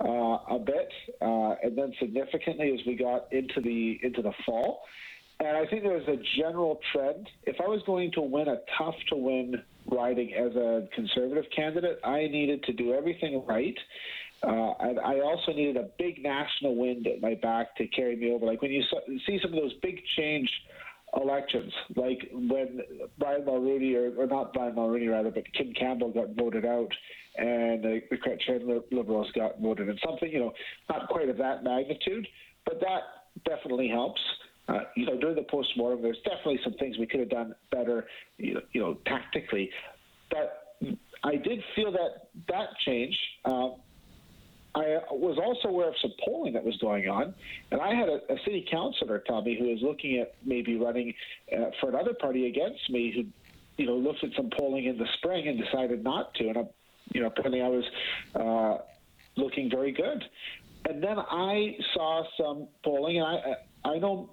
uh, 0.00 0.38
a 0.50 0.58
bit, 0.64 0.88
uh, 1.20 1.56
and 1.62 1.76
then 1.76 1.92
significantly 1.98 2.72
as 2.72 2.86
we 2.86 2.94
got 2.94 3.32
into 3.32 3.60
the 3.60 3.98
into 4.02 4.22
the 4.22 4.32
fall. 4.46 4.82
And 5.40 5.56
I 5.56 5.66
think 5.66 5.82
there 5.82 5.92
was 5.92 6.08
a 6.08 6.18
general 6.40 6.80
trend. 6.92 7.28
If 7.44 7.56
I 7.60 7.68
was 7.68 7.80
going 7.86 8.10
to 8.12 8.20
win 8.20 8.48
a 8.48 8.58
tough 8.76 8.96
to 9.10 9.16
win 9.16 9.62
riding 9.90 10.34
as 10.34 10.54
a 10.56 10.88
conservative 10.94 11.44
candidate, 11.54 12.00
I 12.04 12.26
needed 12.26 12.64
to 12.64 12.72
do 12.72 12.92
everything 12.92 13.44
right. 13.46 13.78
Uh, 14.42 14.72
and 14.80 15.00
I 15.00 15.20
also 15.20 15.52
needed 15.52 15.76
a 15.76 15.88
big 15.98 16.22
national 16.22 16.76
wind 16.76 17.06
at 17.06 17.20
my 17.20 17.34
back 17.34 17.76
to 17.76 17.86
carry 17.88 18.16
me 18.16 18.32
over. 18.32 18.46
Like 18.46 18.62
when 18.62 18.70
you 18.70 18.82
see 19.26 19.38
some 19.42 19.52
of 19.52 19.60
those 19.60 19.74
big 19.82 20.00
change 20.16 20.48
elections, 21.16 21.72
like 21.96 22.28
when 22.32 22.80
Brian 23.18 23.42
Mulroney, 23.42 23.94
or, 23.94 24.22
or 24.22 24.26
not 24.26 24.52
Brian 24.52 24.74
Mulroney 24.74 25.10
rather, 25.10 25.30
but 25.30 25.44
Kim 25.54 25.72
Campbell 25.72 26.10
got 26.10 26.30
voted 26.36 26.64
out, 26.64 26.90
and 27.36 27.84
uh, 27.84 27.88
the 28.10 28.16
Chrétien 28.16 28.82
Liberals 28.90 29.28
got 29.34 29.60
voted 29.60 29.88
in. 29.88 29.98
Something, 30.04 30.30
you 30.30 30.40
know, 30.40 30.52
not 30.90 31.08
quite 31.08 31.28
of 31.28 31.38
that 31.38 31.64
magnitude, 31.64 32.26
but 32.64 32.80
that 32.80 33.00
definitely 33.44 33.88
helps. 33.88 34.20
Uh, 34.68 34.80
you 34.96 35.06
know, 35.06 35.18
during 35.18 35.36
the 35.36 35.46
post-mortem, 35.50 36.02
there's 36.02 36.18
definitely 36.24 36.60
some 36.62 36.74
things 36.74 36.98
we 36.98 37.06
could 37.06 37.20
have 37.20 37.30
done 37.30 37.54
better, 37.70 38.06
you 38.36 38.54
know, 38.54 38.60
you 38.72 38.80
know 38.80 38.98
tactically. 39.06 39.70
But 40.30 40.76
I 41.24 41.36
did 41.36 41.60
feel 41.74 41.90
that 41.92 42.28
that 42.48 42.68
change. 42.84 43.16
Uh, 43.44 43.70
I 44.78 45.12
was 45.12 45.38
also 45.38 45.68
aware 45.68 45.88
of 45.88 45.94
some 46.00 46.12
polling 46.24 46.52
that 46.54 46.64
was 46.64 46.76
going 46.76 47.08
on, 47.08 47.34
and 47.70 47.80
I 47.80 47.94
had 47.94 48.08
a, 48.08 48.20
a 48.32 48.36
city 48.44 48.66
councilor 48.70 49.22
tell 49.26 49.42
me 49.42 49.56
who 49.58 49.68
was 49.68 49.80
looking 49.82 50.18
at 50.18 50.34
maybe 50.44 50.76
running 50.76 51.14
uh, 51.52 51.70
for 51.80 51.88
another 51.88 52.14
party 52.14 52.46
against 52.46 52.88
me, 52.90 53.12
who, 53.14 53.82
you 53.82 53.88
know, 53.88 53.96
looked 53.96 54.22
at 54.24 54.30
some 54.36 54.50
polling 54.56 54.84
in 54.84 54.98
the 54.98 55.06
spring 55.18 55.48
and 55.48 55.58
decided 55.58 56.04
not 56.04 56.34
to. 56.34 56.48
And 56.48 56.58
I, 56.58 56.62
you 57.12 57.20
know, 57.22 57.28
apparently 57.28 57.62
I 57.62 57.68
was 57.68 57.84
uh, 58.34 58.82
looking 59.36 59.70
very 59.70 59.92
good. 59.92 60.22
And 60.88 61.02
then 61.02 61.18
I 61.18 61.76
saw 61.94 62.24
some 62.38 62.68
polling, 62.84 63.18
and 63.18 63.26
I 63.26 63.54
I 63.84 63.98
know 63.98 64.30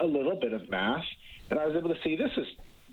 a 0.00 0.06
little 0.06 0.36
bit 0.36 0.52
of 0.52 0.68
math, 0.68 1.04
and 1.50 1.58
I 1.58 1.66
was 1.66 1.76
able 1.76 1.88
to 1.88 2.00
see 2.02 2.16
this 2.16 2.30
is 2.36 2.46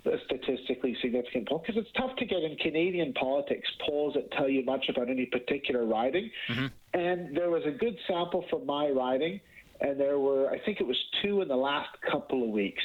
a 0.06 0.16
statistically 0.26 0.96
significant 1.00 1.48
poll 1.48 1.62
because 1.64 1.80
it's 1.80 1.90
tough 1.96 2.14
to 2.16 2.24
get 2.24 2.42
in 2.42 2.56
Canadian 2.56 3.12
politics 3.14 3.68
polls 3.86 4.14
that 4.14 4.30
tell 4.32 4.48
you 4.48 4.64
much 4.64 4.86
about 4.88 5.08
any 5.08 5.26
particular 5.26 5.86
riding. 5.86 6.30
Mm-hmm. 6.48 6.66
And 6.94 7.36
there 7.36 7.50
was 7.50 7.62
a 7.66 7.70
good 7.70 7.96
sample 8.06 8.44
from 8.50 8.66
my 8.66 8.88
riding, 8.88 9.40
and 9.80 9.98
there 9.98 10.18
were, 10.18 10.50
I 10.50 10.58
think 10.64 10.80
it 10.80 10.86
was 10.86 10.96
two 11.22 11.42
in 11.42 11.48
the 11.48 11.56
last 11.56 11.90
couple 12.10 12.42
of 12.42 12.50
weeks. 12.50 12.82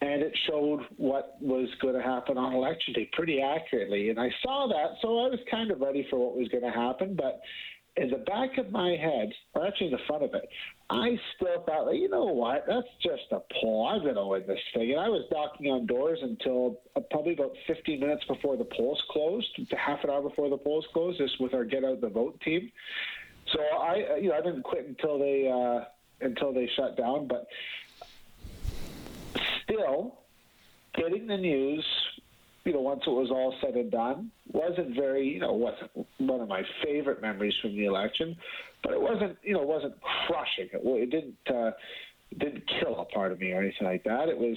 And 0.00 0.20
it 0.20 0.36
showed 0.48 0.80
what 0.96 1.36
was 1.40 1.68
going 1.80 1.94
to 1.94 2.02
happen 2.02 2.36
on 2.36 2.54
election 2.54 2.92
day 2.92 3.08
pretty 3.12 3.40
accurately. 3.40 4.10
And 4.10 4.18
I 4.18 4.30
saw 4.42 4.66
that, 4.66 4.96
so 5.00 5.20
I 5.20 5.28
was 5.28 5.38
kind 5.48 5.70
of 5.70 5.80
ready 5.80 6.04
for 6.10 6.18
what 6.18 6.36
was 6.36 6.48
going 6.48 6.64
to 6.64 6.72
happen. 6.72 7.14
But 7.14 7.40
in 7.96 8.10
the 8.10 8.18
back 8.18 8.56
of 8.56 8.70
my 8.70 8.90
head, 8.90 9.32
or 9.54 9.66
actually 9.66 9.88
in 9.88 9.92
the 9.92 9.98
front 10.06 10.22
of 10.22 10.34
it, 10.34 10.48
I 10.88 11.18
still 11.36 11.62
thought, 11.66 11.90
you 11.92 12.08
know 12.08 12.24
what, 12.24 12.64
that's 12.66 12.86
just 13.02 13.30
a 13.32 13.40
poll. 13.60 13.86
I've 13.86 14.02
been 14.02 14.14
to 14.14 14.44
this 14.46 14.58
thing. 14.72 14.92
And 14.92 15.00
I 15.00 15.08
was 15.08 15.24
knocking 15.30 15.66
on 15.66 15.86
doors 15.86 16.18
until 16.22 16.80
uh, 16.96 17.00
probably 17.10 17.34
about 17.34 17.52
15 17.66 18.00
minutes 18.00 18.24
before 18.26 18.56
the 18.56 18.64
polls 18.64 19.02
closed, 19.10 19.46
half 19.76 20.02
an 20.04 20.10
hour 20.10 20.22
before 20.22 20.48
the 20.48 20.56
polls 20.56 20.86
closed, 20.92 21.18
just 21.18 21.38
with 21.40 21.52
our 21.52 21.64
Get 21.64 21.84
Out 21.84 22.00
the 22.00 22.08
Vote 22.08 22.40
team. 22.40 22.72
So 23.52 23.60
I, 23.60 24.06
uh, 24.12 24.14
you 24.16 24.30
know, 24.30 24.36
I 24.36 24.40
didn't 24.40 24.62
quit 24.62 24.86
until 24.86 25.18
they 25.18 25.50
uh, 25.50 25.84
until 26.24 26.54
they 26.54 26.70
shut 26.76 26.96
down. 26.96 27.28
But 27.28 27.46
still, 29.64 30.18
getting 30.94 31.26
the 31.26 31.36
news 31.36 31.84
you 32.64 32.72
know, 32.72 32.80
once 32.80 33.02
it 33.06 33.10
was 33.10 33.30
all 33.30 33.54
said 33.60 33.74
and 33.74 33.90
done, 33.90 34.30
wasn't 34.52 34.94
very, 34.94 35.26
you 35.26 35.40
know, 35.40 35.52
wasn't 35.52 35.90
one 36.18 36.40
of 36.40 36.48
my 36.48 36.62
favorite 36.84 37.20
memories 37.20 37.54
from 37.60 37.72
the 37.72 37.86
election, 37.86 38.36
but 38.82 38.92
it 38.92 39.00
wasn't, 39.00 39.36
you 39.42 39.54
know, 39.54 39.62
wasn't 39.62 39.94
crushing. 40.00 40.68
It, 40.72 40.80
it 40.84 41.10
didn't, 41.10 41.36
uh, 41.48 41.72
didn't 42.38 42.64
kill 42.80 43.00
a 43.00 43.04
part 43.06 43.32
of 43.32 43.40
me 43.40 43.52
or 43.52 43.60
anything 43.60 43.86
like 43.86 44.04
that. 44.04 44.28
It 44.28 44.38
was, 44.38 44.56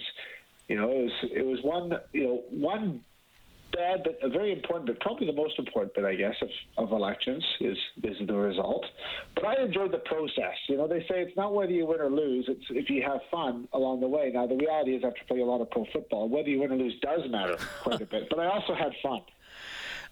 you 0.68 0.78
know, 0.78 0.92
it 0.92 1.04
was, 1.04 1.12
it 1.36 1.46
was 1.46 1.60
one, 1.64 1.94
you 2.14 2.24
know, 2.24 2.44
one 2.52 3.02
bad, 3.76 4.04
but 4.04 4.18
a 4.24 4.30
very 4.30 4.52
important, 4.52 4.88
but 4.88 5.00
probably 5.02 5.28
the 5.28 5.34
most 5.34 5.60
important 5.60 5.94
bit, 5.94 6.06
I 6.06 6.16
guess, 6.16 6.36
of, 6.42 6.50
of 6.78 6.92
elections 6.92 7.44
is 7.60 7.78
is 8.04 8.16
the 8.26 8.34
result. 8.34 8.86
But 9.36 9.46
I 9.46 9.62
enjoyed 9.64 9.92
the 9.92 10.00
process. 10.00 10.56
You 10.68 10.78
know, 10.78 10.88
they 10.88 11.02
say 11.02 11.22
it's 11.22 11.36
not 11.36 11.54
whether 11.54 11.72
you 11.72 11.86
win 11.86 12.00
or 12.00 12.10
lose; 12.10 12.46
it's 12.48 12.66
if 12.70 12.90
you 12.90 13.04
have 13.04 13.20
fun 13.30 13.68
along 13.74 14.02
the 14.02 14.08
way. 14.08 14.32
Now, 14.34 14.48
the 14.48 14.56
reality 14.56 14.96
is, 14.96 15.04
after 15.04 15.22
play 15.28 15.42
a 15.42 15.46
lot 15.46 15.62
of 15.62 15.70
pro 15.70 15.86
football, 15.94 16.30
whether 16.30 16.50
you 16.50 16.60
win 16.60 16.72
or 16.72 16.78
lose 16.78 17.00
does 17.02 17.22
matter 17.30 17.58
quite 17.82 18.02
a 18.02 18.06
bit. 18.06 18.30
But 18.30 18.40
I 18.40 18.48
also 18.48 18.74
had 18.74 18.92
fun. 19.02 19.22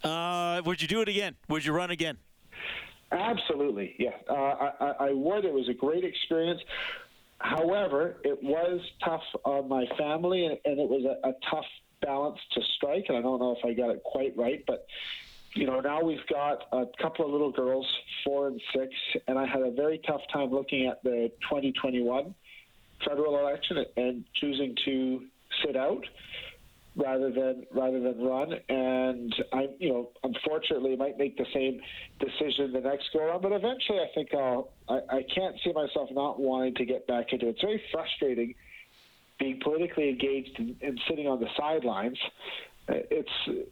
Uh, 0.04 0.62
would 0.66 0.82
you 0.82 0.88
do 0.90 1.00
it 1.00 1.08
again? 1.08 1.34
Would 1.48 1.64
you 1.64 1.72
run 1.72 1.90
again? 1.90 2.18
Absolutely, 3.14 3.96
yeah. 3.98 4.10
Uh, 4.30 4.34
I, 4.82 4.94
I 5.00 5.12
would. 5.14 5.46
It 5.46 5.54
was 5.54 5.70
a 5.70 5.74
great 5.74 6.04
experience. 6.04 6.60
However, 7.38 8.18
it 8.26 8.42
was 8.44 8.82
tough 9.04 9.24
on 9.46 9.70
my 9.70 9.86
family, 9.98 10.46
and, 10.46 10.58
and 10.66 10.78
it 10.78 10.90
was 10.90 11.06
a, 11.06 11.30
a 11.30 11.34
tough 11.50 11.66
balance 12.04 12.40
to 12.54 12.62
strike, 12.76 13.06
and 13.10 13.18
I 13.18 13.22
don't 13.22 13.40
know 13.40 13.56
if 13.58 13.66
I 13.66 13.74
got 13.74 13.90
it 13.90 14.04
quite 14.04 14.36
right, 14.38 14.64
but 14.68 14.86
you 15.56 15.68
know, 15.68 15.80
now 15.80 16.02
we've 16.02 16.26
got 16.28 16.64
a 16.72 16.86
couple 17.02 17.26
of 17.26 17.32
little 17.32 17.52
girls, 17.52 17.86
four 18.24 18.48
and 18.48 18.60
six, 18.76 18.94
and 19.28 19.38
I 19.38 19.46
had 19.46 19.62
a 19.62 19.72
very 19.72 20.00
tough 20.00 20.22
time 20.32 20.50
looking 20.50 20.88
at 20.88 21.04
the 21.04 21.32
2021 21.44 22.34
federal 23.06 23.38
election 23.38 23.86
and 23.98 24.24
choosing 24.36 24.76
to 24.86 25.24
sit 25.64 25.76
out 25.76 26.04
rather 26.96 27.32
than 27.32 27.66
rather 27.72 28.00
than 28.00 28.24
run. 28.24 28.54
And 28.70 29.34
I, 29.52 29.68
you 29.80 29.90
know, 29.90 30.10
unfortunately, 30.24 30.96
might 30.96 31.18
make 31.18 31.38
the 31.38 31.46
same 31.54 31.82
decision 32.20 32.72
the 32.72 32.82
next 32.82 33.10
go 33.14 33.20
around. 33.20 33.42
But 33.42 33.52
eventually, 33.52 34.00
I 34.00 34.08
think 34.14 34.34
I'll. 34.34 34.72
I, 34.90 35.18
I 35.18 35.26
can't 35.34 35.56
see 35.64 35.72
myself 35.74 36.10
not 36.12 36.40
wanting 36.40 36.76
to 36.76 36.86
get 36.86 37.08
back 37.08 37.32
into 37.32 37.48
it. 37.48 37.52
It's 37.52 37.62
very 37.62 37.82
frustrating 37.92 38.56
being 39.40 39.60
politically 39.62 40.10
engaged 40.10 40.60
and, 40.60 40.76
and 40.82 41.00
sitting 41.08 41.28
on 41.28 41.40
the 41.40 41.50
sidelines, 41.58 42.18
uh, 42.90 42.96
it's 43.10 43.68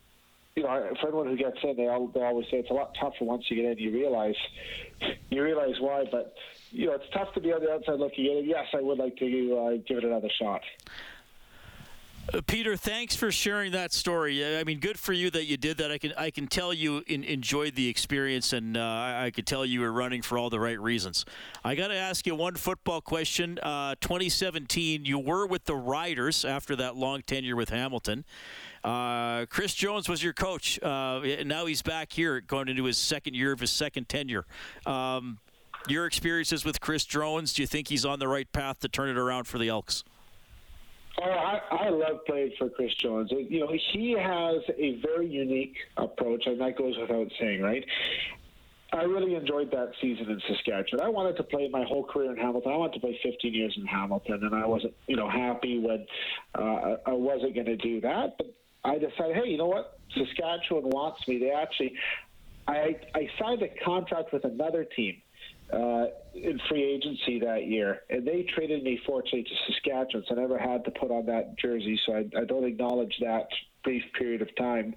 you 0.56 0.64
know, 0.64 0.94
for 1.00 1.08
anyone 1.08 1.28
who 1.28 1.38
gets 1.38 1.58
in, 1.64 1.78
they, 1.78 1.88
all, 1.88 2.08
they 2.08 2.22
always 2.22 2.46
say 2.52 2.58
it's 2.58 2.70
a 2.70 2.74
lot 2.74 2.96
tougher 3.00 3.24
once 3.24 3.46
you 3.50 3.56
get 3.56 3.72
in. 3.72 3.78
You 3.78 3.92
realize, 3.92 4.36
you 5.30 5.42
realize 5.42 5.76
why. 5.80 6.06
But 6.12 6.34
you 6.72 6.88
know, 6.88 6.94
it's 6.94 7.10
tough 7.14 7.34
to 7.36 7.40
be 7.40 7.54
on 7.54 7.62
the 7.62 7.72
outside 7.72 8.00
looking 8.00 8.26
in. 8.26 8.46
yes, 8.46 8.68
I 8.74 8.82
would 8.82 8.98
like 8.98 9.18
to 9.18 9.58
uh, 9.58 9.78
give 9.88 9.98
it 9.98 10.04
another 10.04 10.30
shot. 10.30 10.62
Peter, 12.48 12.78
thanks 12.78 13.16
for 13.16 13.32
sharing 13.32 13.74
that 13.74 13.92
story. 13.92 14.58
I 14.58 14.64
mean, 14.64 14.80
good 14.80 14.98
for 14.98 15.12
you 15.12 15.30
that 15.32 15.46
you 15.46 15.58
did 15.58 15.78
that. 15.78 15.92
I 15.92 15.98
can 15.98 16.14
I 16.18 16.32
can 16.32 16.48
tell 16.48 16.74
you 16.74 17.04
in, 17.08 17.24
enjoyed 17.24 17.76
the 17.76 17.90
experience, 17.90 18.54
and 18.54 18.78
uh, 18.78 18.82
I 18.82 19.32
could 19.34 19.46
tell 19.46 19.66
you 19.66 19.82
were 19.82 19.92
running 19.92 20.22
for 20.22 20.38
all 20.38 20.50
the 20.50 20.60
right 20.60 20.80
reasons. 20.80 21.26
I 21.64 21.76
got 21.76 21.90
to 21.90 21.96
ask 21.96 22.26
you 22.26 22.36
one 22.36 22.56
football 22.56 23.02
question. 23.02 23.60
Uh, 23.62 23.96
2017, 24.00 25.04
you 25.04 25.20
were 25.20 25.46
with 25.46 25.66
the 25.66 25.76
Riders 25.76 26.46
after 26.46 26.76
that 26.78 26.96
long 26.96 27.22
tenure 27.22 27.56
with 27.56 27.70
Hamilton. 27.70 28.24
Uh, 28.84 29.46
Chris 29.48 29.74
Jones 29.74 30.08
was 30.08 30.24
your 30.24 30.34
coach. 30.34 30.82
Uh, 30.82 31.22
now 31.46 31.66
he's 31.66 31.82
back 31.82 32.14
here, 32.14 32.40
going 32.40 32.70
into 32.70 32.86
his 32.86 32.98
second 32.98 33.36
year 33.36 33.52
of 33.52 33.60
his 33.60 33.72
second 33.72 34.08
tenure. 34.08 34.46
Um, 34.86 35.40
your 35.88 36.06
experiences 36.06 36.64
with 36.64 36.80
Chris 36.80 37.04
Jones, 37.06 37.54
do 37.54 37.62
you 37.62 37.68
think 37.68 37.90
he's 37.90 38.06
on 38.06 38.20
the 38.20 38.28
right 38.28 38.52
path 38.52 38.80
to 38.80 38.88
turn 38.88 39.10
it 39.10 39.18
around 39.18 39.46
for 39.46 39.58
the 39.58 39.68
Elks? 39.68 40.04
Oh, 41.20 41.30
I, 41.30 41.60
I 41.72 41.90
love 41.90 42.26
playing 42.26 42.52
for 42.58 42.70
Chris 42.70 42.94
Jones. 42.96 43.32
You 43.32 43.60
know, 43.62 43.72
he 43.94 44.12
has 44.12 44.62
a 44.78 45.00
very 45.02 45.28
unique 45.28 45.76
approach, 45.98 46.44
and 46.46 46.60
that 46.62 46.78
goes 46.78 46.96
without 46.98 47.28
saying, 47.40 47.62
right? 47.62 47.86
I 48.94 49.04
really 49.04 49.36
enjoyed 49.36 49.72
that 49.72 49.92
season 50.02 50.30
in 50.30 50.42
Saskatchewan. 50.48 51.06
I 51.06 51.10
wanted 51.10 51.38
to 51.38 51.44
play 51.44 51.70
my 51.70 51.84
whole 51.84 52.04
career 52.04 52.32
in 52.32 52.38
Hamilton. 52.38 52.74
I 52.74 52.76
wanted 52.76 52.94
to 52.96 53.00
play 53.00 53.20
15 53.24 53.54
years 53.54 53.74
in 53.78 53.86
Hamilton, 53.86 54.40
and 54.44 54.54
I 54.54 54.66
wasn't, 54.66 54.94
you 55.08 55.16
know, 55.16 55.30
happy 55.30 55.80
when 55.80 56.06
uh, 56.56 56.98
I 57.06 57.14
wasn't 57.14 57.56
going 57.56 57.68
to 57.68 57.78
do 57.78 58.02
that. 58.02 58.38
But 58.38 58.54
I 58.84 58.96
decided, 58.96 59.36
hey, 59.36 59.50
you 59.50 59.58
know 59.58 59.68
what? 59.68 60.00
Saskatchewan 60.18 60.90
wants 60.90 61.26
me. 61.28 61.40
They 61.40 61.52
actually, 61.52 61.94
I, 62.68 62.98
I 63.16 63.30
signed 63.40 63.62
a 63.62 63.70
contract 63.84 64.34
with 64.34 64.44
another 64.44 64.84
team 64.84 65.22
uh, 65.72 66.06
in 66.34 66.60
free 66.70 66.84
agency 66.84 67.40
that 67.40 67.66
year, 67.66 68.02
and 68.10 68.28
they 68.28 68.44
traded 68.44 68.84
me 68.84 69.00
fortunately 69.06 69.44
to 69.44 69.56
Saskatchewan. 69.68 70.26
So 70.28 70.36
I 70.36 70.40
never 70.40 70.58
had 70.58 70.84
to 70.86 70.92
put 70.92 71.12
on 71.12 71.26
that 71.28 71.58
jersey, 71.58 72.00
so 72.06 72.14
I, 72.14 72.26
I 72.38 72.46
don't 72.46 72.66
acknowledge 72.66 73.16
that 73.22 73.48
brief 73.84 74.04
period 74.18 74.42
of 74.42 74.54
time. 74.56 74.96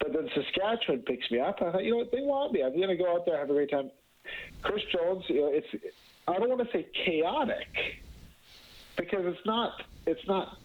But 0.00 0.12
then 0.12 0.28
Saskatchewan 0.34 1.00
picks 1.02 1.30
me 1.30 1.40
up. 1.40 1.56
I 1.60 1.72
thought, 1.72 1.84
you 1.84 1.92
know 1.92 1.98
what, 1.98 2.12
they 2.12 2.20
want 2.20 2.52
me. 2.52 2.62
I'm 2.62 2.76
going 2.76 2.88
to 2.88 2.96
go 2.96 3.12
out 3.12 3.26
there 3.26 3.38
have 3.38 3.50
a 3.50 3.52
great 3.52 3.70
time. 3.70 3.90
Chris 4.62 4.82
Jones, 4.92 5.24
you 5.28 5.40
know, 5.40 5.50
it's 5.52 5.66
I 6.26 6.38
don't 6.38 6.48
want 6.48 6.60
to 6.60 6.72
say 6.72 6.86
chaotic 7.04 7.66
because 8.96 9.24
it's 9.24 9.46
not. 9.46 9.82
It's 10.06 10.26
not 10.26 10.58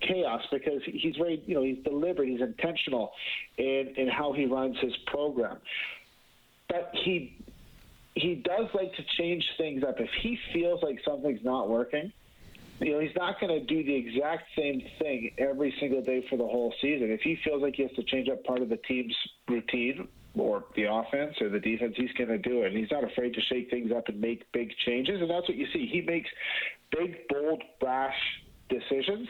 chaos 0.00 0.42
because 0.50 0.82
he's 0.84 1.16
very, 1.16 1.42
you 1.46 1.54
know, 1.54 1.62
he's 1.62 1.82
deliberate, 1.84 2.28
he's 2.28 2.40
intentional 2.40 3.12
in 3.56 3.94
in 3.96 4.08
how 4.08 4.32
he 4.32 4.46
runs 4.46 4.76
his 4.80 4.96
program. 5.06 5.58
But 6.68 6.90
he 6.92 7.36
he 8.20 8.36
does 8.36 8.66
like 8.74 8.94
to 8.94 9.02
change 9.18 9.44
things 9.56 9.82
up. 9.82 10.00
If 10.00 10.10
he 10.22 10.38
feels 10.52 10.82
like 10.82 10.98
something's 11.04 11.44
not 11.44 11.68
working, 11.68 12.12
you 12.80 12.92
know, 12.92 13.00
he's 13.00 13.14
not 13.14 13.38
going 13.40 13.58
to 13.58 13.64
do 13.64 13.84
the 13.84 13.94
exact 13.94 14.44
same 14.56 14.82
thing 14.98 15.32
every 15.38 15.74
single 15.80 16.02
day 16.02 16.24
for 16.30 16.36
the 16.36 16.46
whole 16.46 16.72
season. 16.80 17.10
If 17.10 17.20
he 17.20 17.38
feels 17.44 17.62
like 17.62 17.74
he 17.76 17.82
has 17.82 17.92
to 17.92 18.02
change 18.04 18.28
up 18.28 18.42
part 18.44 18.62
of 18.62 18.70
the 18.70 18.78
team's 18.78 19.14
routine 19.48 20.08
or 20.34 20.64
the 20.76 20.84
offense 20.84 21.34
or 21.42 21.50
the 21.50 21.60
defense, 21.60 21.94
he's 21.96 22.12
going 22.12 22.30
to 22.30 22.38
do 22.38 22.62
it. 22.62 22.68
And 22.68 22.76
he's 22.76 22.90
not 22.90 23.04
afraid 23.04 23.34
to 23.34 23.40
shake 23.42 23.68
things 23.68 23.92
up 23.94 24.08
and 24.08 24.18
make 24.18 24.50
big 24.52 24.70
changes. 24.86 25.20
And 25.20 25.28
that's 25.28 25.46
what 25.46 25.58
you 25.58 25.66
see. 25.72 25.86
He 25.92 26.00
makes 26.00 26.30
big, 26.90 27.28
bold, 27.28 27.62
brash 27.80 28.16
decisions. 28.70 29.28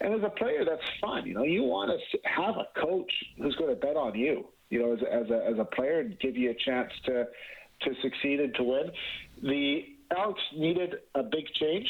And 0.00 0.14
as 0.14 0.22
a 0.24 0.30
player, 0.30 0.64
that's 0.64 0.80
fun. 1.02 1.26
You 1.26 1.34
know, 1.34 1.42
you 1.42 1.62
want 1.62 1.90
to 1.90 2.18
have 2.24 2.56
a 2.56 2.80
coach 2.80 3.12
who's 3.36 3.54
going 3.56 3.70
to 3.74 3.76
bet 3.76 3.96
on 3.96 4.14
you. 4.14 4.46
You 4.70 4.78
know, 4.78 4.92
as, 4.92 5.00
as 5.00 5.30
a 5.30 5.46
as 5.46 5.58
a 5.58 5.64
player, 5.64 5.98
and 5.98 6.18
give 6.20 6.36
you 6.36 6.50
a 6.52 6.54
chance 6.54 6.92
to 7.06 7.26
to 7.82 7.94
succeed 8.02 8.40
and 8.40 8.54
to 8.54 8.64
win. 8.64 8.90
The 9.42 9.86
Elks 10.16 10.42
needed 10.56 10.96
a 11.14 11.22
big 11.22 11.46
change 11.54 11.88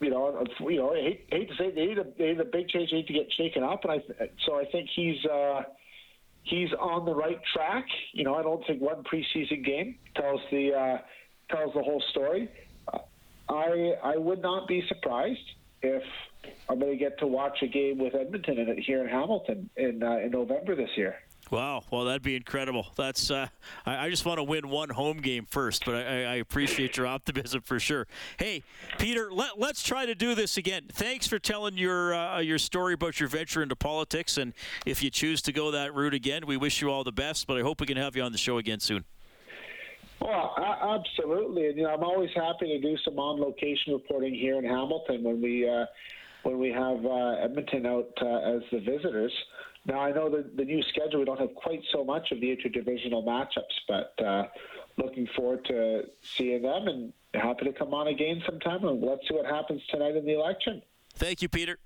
you 0.00 0.10
know, 0.10 0.44
you 0.60 0.76
know, 0.76 0.92
I 0.92 1.00
hate, 1.00 1.26
hate 1.30 1.48
to 1.48 1.56
say 1.56 1.70
they 1.70 1.86
need 1.86 1.98
a 1.98 2.06
they 2.18 2.28
need 2.28 2.40
a 2.40 2.44
big 2.44 2.68
change. 2.68 2.90
They 2.90 2.98
need 2.98 3.06
to 3.06 3.12
get 3.12 3.32
shaken 3.32 3.62
up, 3.62 3.84
and 3.84 3.92
I 3.92 4.28
so 4.44 4.58
I 4.58 4.64
think 4.64 4.88
he's 4.94 5.24
uh, 5.24 5.62
he's 6.42 6.72
on 6.78 7.04
the 7.04 7.14
right 7.14 7.40
track. 7.52 7.86
You 8.12 8.24
know, 8.24 8.34
I 8.34 8.42
don't 8.42 8.64
think 8.66 8.82
one 8.82 9.04
preseason 9.04 9.64
game 9.64 9.96
tells 10.14 10.40
the 10.50 10.74
uh, 10.74 10.98
tells 11.54 11.74
the 11.74 11.82
whole 11.82 12.02
story. 12.10 12.48
I 13.48 13.94
I 14.02 14.16
would 14.16 14.42
not 14.42 14.68
be 14.68 14.84
surprised 14.88 15.52
if 15.80 16.02
I'm 16.68 16.78
going 16.78 16.92
to 16.92 16.98
get 16.98 17.18
to 17.20 17.26
watch 17.26 17.62
a 17.62 17.66
game 17.66 17.98
with 17.98 18.14
Edmonton 18.14 18.58
in 18.58 18.82
here 18.82 19.02
in 19.02 19.08
Hamilton 19.08 19.70
in 19.76 20.02
uh, 20.02 20.16
in 20.16 20.32
November 20.32 20.74
this 20.74 20.90
year. 20.96 21.16
Wow, 21.52 21.84
well, 21.90 22.06
that'd 22.06 22.22
be 22.22 22.34
incredible. 22.34 22.86
That's 22.96 23.30
uh, 23.30 23.46
I, 23.84 24.06
I, 24.06 24.10
just 24.10 24.24
want 24.24 24.38
to 24.38 24.42
win 24.42 24.70
one 24.70 24.88
home 24.88 25.18
game 25.18 25.44
first, 25.44 25.84
but 25.84 25.94
I, 25.94 26.24
I, 26.24 26.34
appreciate 26.36 26.96
your 26.96 27.06
optimism 27.06 27.60
for 27.60 27.78
sure. 27.78 28.06
Hey, 28.38 28.62
Peter, 28.96 29.30
let, 29.30 29.60
us 29.60 29.82
try 29.82 30.06
to 30.06 30.14
do 30.14 30.34
this 30.34 30.56
again. 30.56 30.84
Thanks 30.90 31.26
for 31.26 31.38
telling 31.38 31.76
your 31.76 32.14
uh, 32.14 32.38
your 32.38 32.58
story 32.58 32.94
about 32.94 33.20
your 33.20 33.28
venture 33.28 33.62
into 33.62 33.76
politics, 33.76 34.38
and 34.38 34.54
if 34.86 35.02
you 35.02 35.10
choose 35.10 35.42
to 35.42 35.52
go 35.52 35.70
that 35.72 35.94
route 35.94 36.14
again, 36.14 36.46
we 36.46 36.56
wish 36.56 36.80
you 36.80 36.90
all 36.90 37.04
the 37.04 37.12
best. 37.12 37.46
But 37.46 37.58
I 37.58 37.60
hope 37.60 37.82
we 37.82 37.86
can 37.86 37.98
have 37.98 38.16
you 38.16 38.22
on 38.22 38.32
the 38.32 38.38
show 38.38 38.56
again 38.56 38.80
soon. 38.80 39.04
Well, 40.22 40.54
absolutely, 40.58 41.66
and 41.66 41.76
you 41.76 41.82
know, 41.82 41.90
I'm 41.90 42.02
always 42.02 42.30
happy 42.34 42.68
to 42.68 42.80
do 42.80 42.96
some 43.04 43.18
on-location 43.18 43.92
reporting 43.92 44.34
here 44.34 44.56
in 44.56 44.64
Hamilton 44.64 45.22
when 45.22 45.42
we 45.42 45.68
uh, 45.68 45.84
when 46.44 46.58
we 46.58 46.70
have 46.70 47.04
uh, 47.04 47.44
Edmonton 47.44 47.84
out 47.84 48.08
uh, 48.22 48.56
as 48.56 48.62
the 48.72 48.78
visitors. 48.78 49.32
Now, 49.84 50.00
I 50.00 50.12
know 50.12 50.30
that 50.30 50.56
the 50.56 50.64
new 50.64 50.82
schedule, 50.84 51.20
we 51.20 51.24
don't 51.24 51.40
have 51.40 51.54
quite 51.54 51.82
so 51.92 52.04
much 52.04 52.30
of 52.30 52.40
the 52.40 52.56
interdivisional 52.56 53.24
matchups, 53.24 53.76
but 53.88 54.24
uh, 54.24 54.44
looking 54.96 55.26
forward 55.34 55.64
to 55.66 56.04
seeing 56.22 56.62
them 56.62 56.86
and 56.86 57.12
happy 57.34 57.64
to 57.64 57.72
come 57.72 57.92
on 57.92 58.08
again 58.08 58.42
sometime. 58.46 58.84
And 58.84 59.02
let's 59.02 59.26
see 59.28 59.34
what 59.34 59.46
happens 59.46 59.82
tonight 59.90 60.14
in 60.14 60.24
the 60.24 60.34
election. 60.34 60.82
Thank 61.14 61.42
you, 61.42 61.48
Peter. 61.48 61.78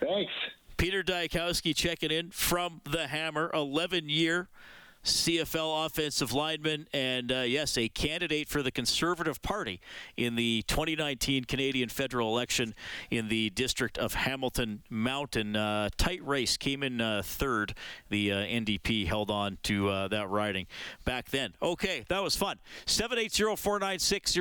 Thanks. 0.00 0.32
Peter 0.76 1.02
Dyakowski 1.02 1.74
checking 1.74 2.10
in 2.10 2.30
from 2.30 2.82
the 2.84 3.08
Hammer, 3.08 3.50
11 3.52 4.08
year 4.08 4.48
CFL 5.04 5.86
offensive 5.86 6.32
lineman, 6.32 6.86
and 6.92 7.32
uh, 7.32 7.40
yes, 7.40 7.78
a 7.78 7.88
candidate 7.88 8.48
for 8.48 8.62
the 8.62 8.70
Conservative 8.70 9.40
Party 9.40 9.80
in 10.16 10.34
the 10.34 10.62
2019 10.66 11.44
Canadian 11.44 11.88
federal 11.88 12.28
election 12.28 12.74
in 13.10 13.28
the 13.28 13.50
district 13.50 13.96
of 13.96 14.14
Hamilton 14.14 14.82
Mountain. 14.90 15.56
Uh, 15.56 15.88
tight 15.96 16.24
race 16.26 16.56
came 16.56 16.82
in 16.82 17.00
uh, 17.00 17.22
third. 17.24 17.74
The 18.10 18.32
uh, 18.32 18.36
NDP 18.36 19.06
held 19.06 19.30
on 19.30 19.58
to 19.64 19.88
uh, 19.88 20.08
that 20.08 20.28
riding 20.28 20.66
back 21.04 21.30
then. 21.30 21.54
Okay, 21.62 22.04
that 22.08 22.22
was 22.22 22.36
fun. 22.36 22.58
780 22.86 23.56
496 23.56 24.32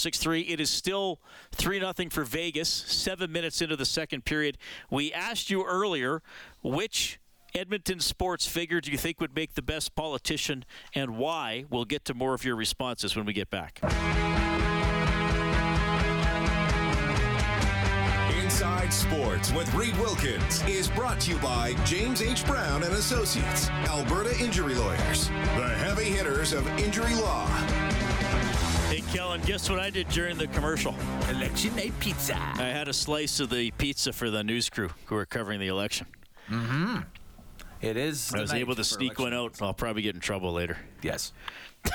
0063. 0.00 0.40
It 0.40 0.60
is 0.60 0.70
still 0.70 1.20
3 1.52 1.80
0 1.80 1.92
for 2.10 2.24
Vegas, 2.24 2.68
seven 2.68 3.30
minutes 3.30 3.60
into 3.60 3.76
the 3.76 3.84
second 3.84 4.24
period. 4.24 4.58
We 4.90 5.12
asked 5.12 5.50
you 5.50 5.64
earlier 5.64 6.22
which 6.62 7.20
Edmonton 7.56 8.00
sports 8.00 8.46
figure 8.46 8.82
do 8.82 8.90
you 8.90 8.98
think 8.98 9.18
would 9.18 9.34
make 9.34 9.54
the 9.54 9.62
best 9.62 9.94
politician 9.94 10.66
and 10.94 11.16
why? 11.16 11.64
We'll 11.70 11.86
get 11.86 12.04
to 12.04 12.12
more 12.12 12.34
of 12.34 12.44
your 12.44 12.54
responses 12.54 13.16
when 13.16 13.24
we 13.24 13.32
get 13.32 13.48
back. 13.48 13.80
Inside 18.42 18.92
Sports 18.92 19.52
with 19.54 19.72
Reed 19.72 19.96
Wilkins 19.98 20.62
is 20.64 20.88
brought 20.88 21.18
to 21.20 21.30
you 21.30 21.38
by 21.38 21.72
James 21.86 22.20
H. 22.20 22.44
Brown 22.44 22.82
and 22.82 22.92
Associates, 22.92 23.70
Alberta 23.88 24.38
Injury 24.38 24.74
Lawyers, 24.74 25.28
the 25.28 25.68
heavy 25.78 26.04
hitters 26.04 26.52
of 26.52 26.66
injury 26.78 27.14
law. 27.14 27.46
Hey, 28.90 29.02
Kellen, 29.14 29.40
guess 29.46 29.70
what 29.70 29.80
I 29.80 29.88
did 29.88 30.10
during 30.10 30.36
the 30.36 30.46
commercial? 30.48 30.94
Election 31.30 31.74
night 31.74 31.98
pizza. 32.00 32.36
I 32.36 32.64
had 32.64 32.88
a 32.88 32.92
slice 32.92 33.40
of 33.40 33.48
the 33.48 33.70
pizza 33.72 34.12
for 34.12 34.28
the 34.28 34.44
news 34.44 34.68
crew 34.68 34.90
who 35.06 35.14
were 35.14 35.26
covering 35.26 35.58
the 35.58 35.68
election. 35.68 36.06
Mm-hmm. 36.50 36.98
It 37.80 37.96
is. 37.96 38.34
I 38.34 38.40
was 38.40 38.52
able 38.52 38.74
to 38.74 38.84
sneak 38.84 39.18
one 39.18 39.34
out. 39.34 39.60
I'll 39.60 39.74
probably 39.74 40.02
get 40.02 40.14
in 40.14 40.20
trouble 40.20 40.52
later. 40.52 40.78
Yes. 41.02 41.32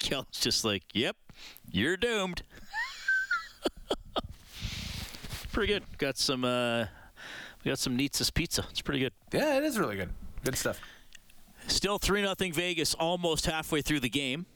Kel's 0.00 0.26
just 0.32 0.64
like, 0.64 0.82
"Yep, 0.92 1.16
you're 1.70 1.96
doomed." 1.96 2.42
pretty 5.52 5.72
good. 5.72 5.84
Got 5.98 6.18
some. 6.18 6.44
uh 6.44 6.86
We 7.64 7.70
got 7.70 7.78
some 7.78 7.96
Nietzsche's 7.96 8.30
pizza. 8.30 8.66
It's 8.70 8.82
pretty 8.82 9.00
good. 9.00 9.12
Yeah, 9.32 9.58
it 9.58 9.64
is 9.64 9.78
really 9.78 9.96
good. 9.96 10.10
Good 10.44 10.56
stuff. 10.56 10.80
Still 11.66 11.98
three 11.98 12.22
nothing 12.22 12.52
Vegas. 12.52 12.94
Almost 12.94 13.46
halfway 13.46 13.82
through 13.82 14.00
the 14.00 14.08
game. 14.08 14.46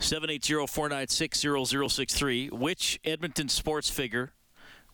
780-496-0063. 0.00 2.50
Which 2.50 2.98
Edmonton 3.04 3.48
sports 3.48 3.88
figure 3.88 4.32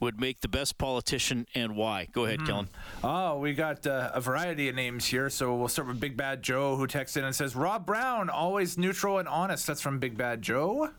would 0.00 0.20
make 0.20 0.40
the 0.40 0.48
best 0.48 0.78
politician 0.78 1.46
and 1.54 1.76
why? 1.76 2.08
Go 2.12 2.24
ahead, 2.24 2.38
mm-hmm. 2.38 2.46
Kellen. 2.46 2.68
Oh, 3.02 3.38
we 3.38 3.54
got 3.54 3.86
uh, 3.86 4.10
a 4.14 4.20
variety 4.20 4.68
of 4.68 4.74
names 4.74 5.06
here. 5.06 5.30
So 5.30 5.54
we'll 5.56 5.68
start 5.68 5.88
with 5.88 6.00
Big 6.00 6.16
Bad 6.16 6.42
Joe, 6.42 6.76
who 6.76 6.86
texts 6.86 7.16
in 7.16 7.24
and 7.24 7.34
says, 7.34 7.56
Rob 7.56 7.86
Brown, 7.86 8.30
always 8.30 8.78
neutral 8.78 9.18
and 9.18 9.28
honest. 9.28 9.66
That's 9.66 9.80
from 9.80 9.98
Big 9.98 10.16
Bad 10.16 10.42
Joe. 10.42 10.90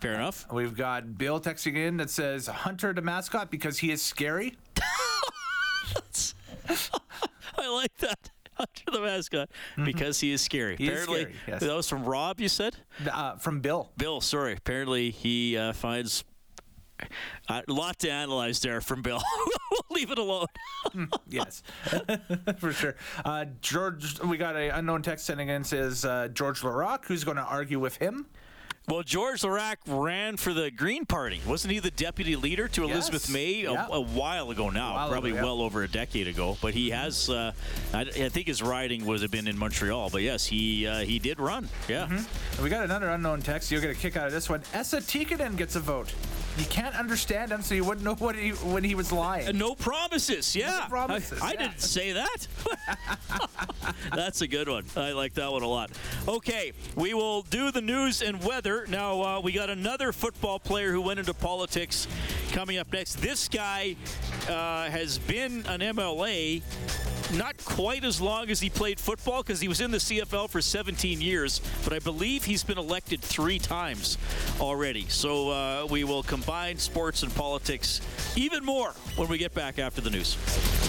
Fair 0.00 0.14
enough. 0.14 0.46
We've 0.50 0.76
got 0.76 1.16
Bill 1.16 1.40
texting 1.40 1.76
in 1.76 1.98
that 1.98 2.10
says, 2.10 2.48
Hunter 2.48 2.92
the 2.92 3.02
mascot 3.02 3.50
because 3.50 3.78
he 3.78 3.92
is 3.92 4.02
scary. 4.02 4.56
I 7.56 7.68
like 7.68 7.96
that. 7.98 8.30
Hunter 8.54 8.90
the 8.92 9.00
mascot 9.00 9.48
mm-hmm. 9.48 9.84
because 9.84 10.20
he 10.20 10.32
is 10.32 10.40
scary. 10.40 10.76
He 10.76 10.88
Apparently, 10.88 11.20
is 11.20 11.22
scary, 11.22 11.36
yes. 11.46 11.60
that 11.60 11.74
was 11.74 11.88
from 11.88 12.04
Rob. 12.04 12.40
You 12.40 12.48
said 12.48 12.76
uh, 13.10 13.36
from 13.36 13.60
Bill. 13.60 13.92
Bill, 13.96 14.20
sorry. 14.20 14.54
Apparently, 14.54 15.10
he 15.10 15.56
uh, 15.56 15.72
finds 15.72 16.24
a 17.48 17.62
lot 17.68 17.98
to 18.00 18.10
analyze 18.10 18.60
there 18.60 18.80
from 18.80 19.02
Bill. 19.02 19.22
we'll 19.70 19.80
leave 19.90 20.10
it 20.10 20.18
alone. 20.18 20.46
yes, 21.28 21.62
for 22.58 22.72
sure. 22.72 22.96
Uh, 23.24 23.46
George, 23.60 24.20
we 24.20 24.36
got 24.36 24.56
an 24.56 24.70
unknown 24.70 25.02
text 25.02 25.26
sending 25.26 25.48
in 25.48 25.64
says 25.64 26.04
uh, 26.04 26.28
George 26.28 26.60
Laraque, 26.60 27.04
who's 27.06 27.24
going 27.24 27.36
to 27.36 27.42
argue 27.42 27.78
with 27.78 27.96
him. 27.96 28.26
Well, 28.88 29.04
George 29.04 29.42
Laraque 29.42 29.78
ran 29.86 30.36
for 30.36 30.52
the 30.52 30.70
Green 30.70 31.06
Party. 31.06 31.40
Wasn't 31.46 31.72
he 31.72 31.78
the 31.78 31.92
deputy 31.92 32.34
leader 32.34 32.66
to 32.68 32.82
Elizabeth 32.82 33.28
yes. 33.28 33.30
May 33.32 33.64
a, 33.64 33.72
a, 33.72 34.00
while 34.00 34.50
ago 34.50 34.70
now? 34.70 34.94
While 34.94 35.08
probably 35.08 35.30
ago, 35.30 35.38
yeah. 35.38 35.44
well 35.44 35.62
over 35.62 35.84
a 35.84 35.88
decade 35.88 36.26
ago. 36.26 36.56
But 36.60 36.74
he 36.74 36.90
has, 36.90 37.30
uh, 37.30 37.52
I, 37.94 38.00
I, 38.00 38.28
think 38.28 38.48
his 38.48 38.60
riding 38.60 39.06
was 39.06 39.22
have 39.22 39.30
been 39.30 39.46
in 39.46 39.56
Montreal. 39.56 40.10
But 40.10 40.22
yes, 40.22 40.46
he 40.46 40.86
uh, 40.88 41.00
he 41.00 41.20
did 41.20 41.38
run. 41.38 41.68
Yeah. 41.88 42.06
Mm-hmm. 42.06 42.62
We 42.64 42.70
got 42.70 42.84
another 42.84 43.08
unknown 43.10 43.40
text. 43.42 43.70
You'll 43.70 43.82
get 43.82 43.90
a 43.90 43.94
kick 43.94 44.16
out 44.16 44.26
of 44.26 44.32
this 44.32 44.48
one. 44.48 44.62
Esa 44.72 44.98
Tikkanen 44.98 45.56
gets 45.56 45.76
a 45.76 45.80
vote. 45.80 46.12
You 46.58 46.66
can't 46.66 46.94
understand 46.94 47.50
him, 47.50 47.62
so 47.62 47.74
you 47.74 47.84
wouldn't 47.84 48.04
know 48.04 48.14
what 48.14 48.36
he 48.36 48.50
when 48.50 48.84
he 48.84 48.94
was 48.94 49.10
lying. 49.10 49.48
Uh, 49.48 49.52
no 49.52 49.74
promises. 49.74 50.54
Yeah. 50.54 50.80
No 50.82 50.88
promises. 50.88 51.40
I, 51.40 51.46
I 51.46 51.52
yeah. 51.52 51.58
didn't 51.58 51.80
say 51.80 52.12
that. 52.12 52.46
That's 54.14 54.42
a 54.42 54.46
good 54.46 54.68
one. 54.68 54.84
I 54.96 55.12
like 55.12 55.34
that 55.34 55.50
one 55.50 55.62
a 55.62 55.68
lot. 55.68 55.90
Okay, 56.28 56.72
we 56.94 57.14
will 57.14 57.42
do 57.42 57.70
the 57.70 57.80
news 57.80 58.20
and 58.20 58.42
weather. 58.44 58.86
Now, 58.88 59.22
uh, 59.22 59.40
we 59.40 59.52
got 59.52 59.70
another 59.70 60.12
football 60.12 60.58
player 60.58 60.92
who 60.92 61.00
went 61.00 61.18
into 61.18 61.34
politics 61.34 62.06
coming 62.52 62.76
up 62.76 62.92
next. 62.92 63.14
This 63.16 63.48
guy 63.48 63.96
uh, 64.48 64.90
has 64.90 65.18
been 65.18 65.64
an 65.66 65.80
MLA 65.80 66.62
not 67.32 67.62
quite 67.64 68.04
as 68.04 68.20
long 68.20 68.50
as 68.50 68.60
he 68.60 68.70
played 68.70 68.98
football 68.98 69.42
because 69.42 69.60
he 69.60 69.68
was 69.68 69.80
in 69.80 69.90
the 69.90 69.98
CFL 69.98 70.50
for 70.50 70.60
17 70.60 71.20
years, 71.20 71.60
but 71.84 71.92
I 71.92 71.98
believe 71.98 72.44
he's 72.44 72.64
been 72.64 72.78
elected 72.78 73.20
three 73.20 73.58
times 73.58 74.18
already. 74.60 75.06
So 75.08 75.50
uh, 75.50 75.86
we 75.90 76.04
will 76.04 76.22
combine 76.22 76.78
sports 76.78 77.22
and 77.22 77.34
politics 77.34 78.00
even 78.36 78.64
more 78.64 78.92
when 79.16 79.28
we 79.28 79.38
get 79.38 79.54
back 79.54 79.78
after 79.78 80.00
the 80.00 80.10
news. 80.10 80.81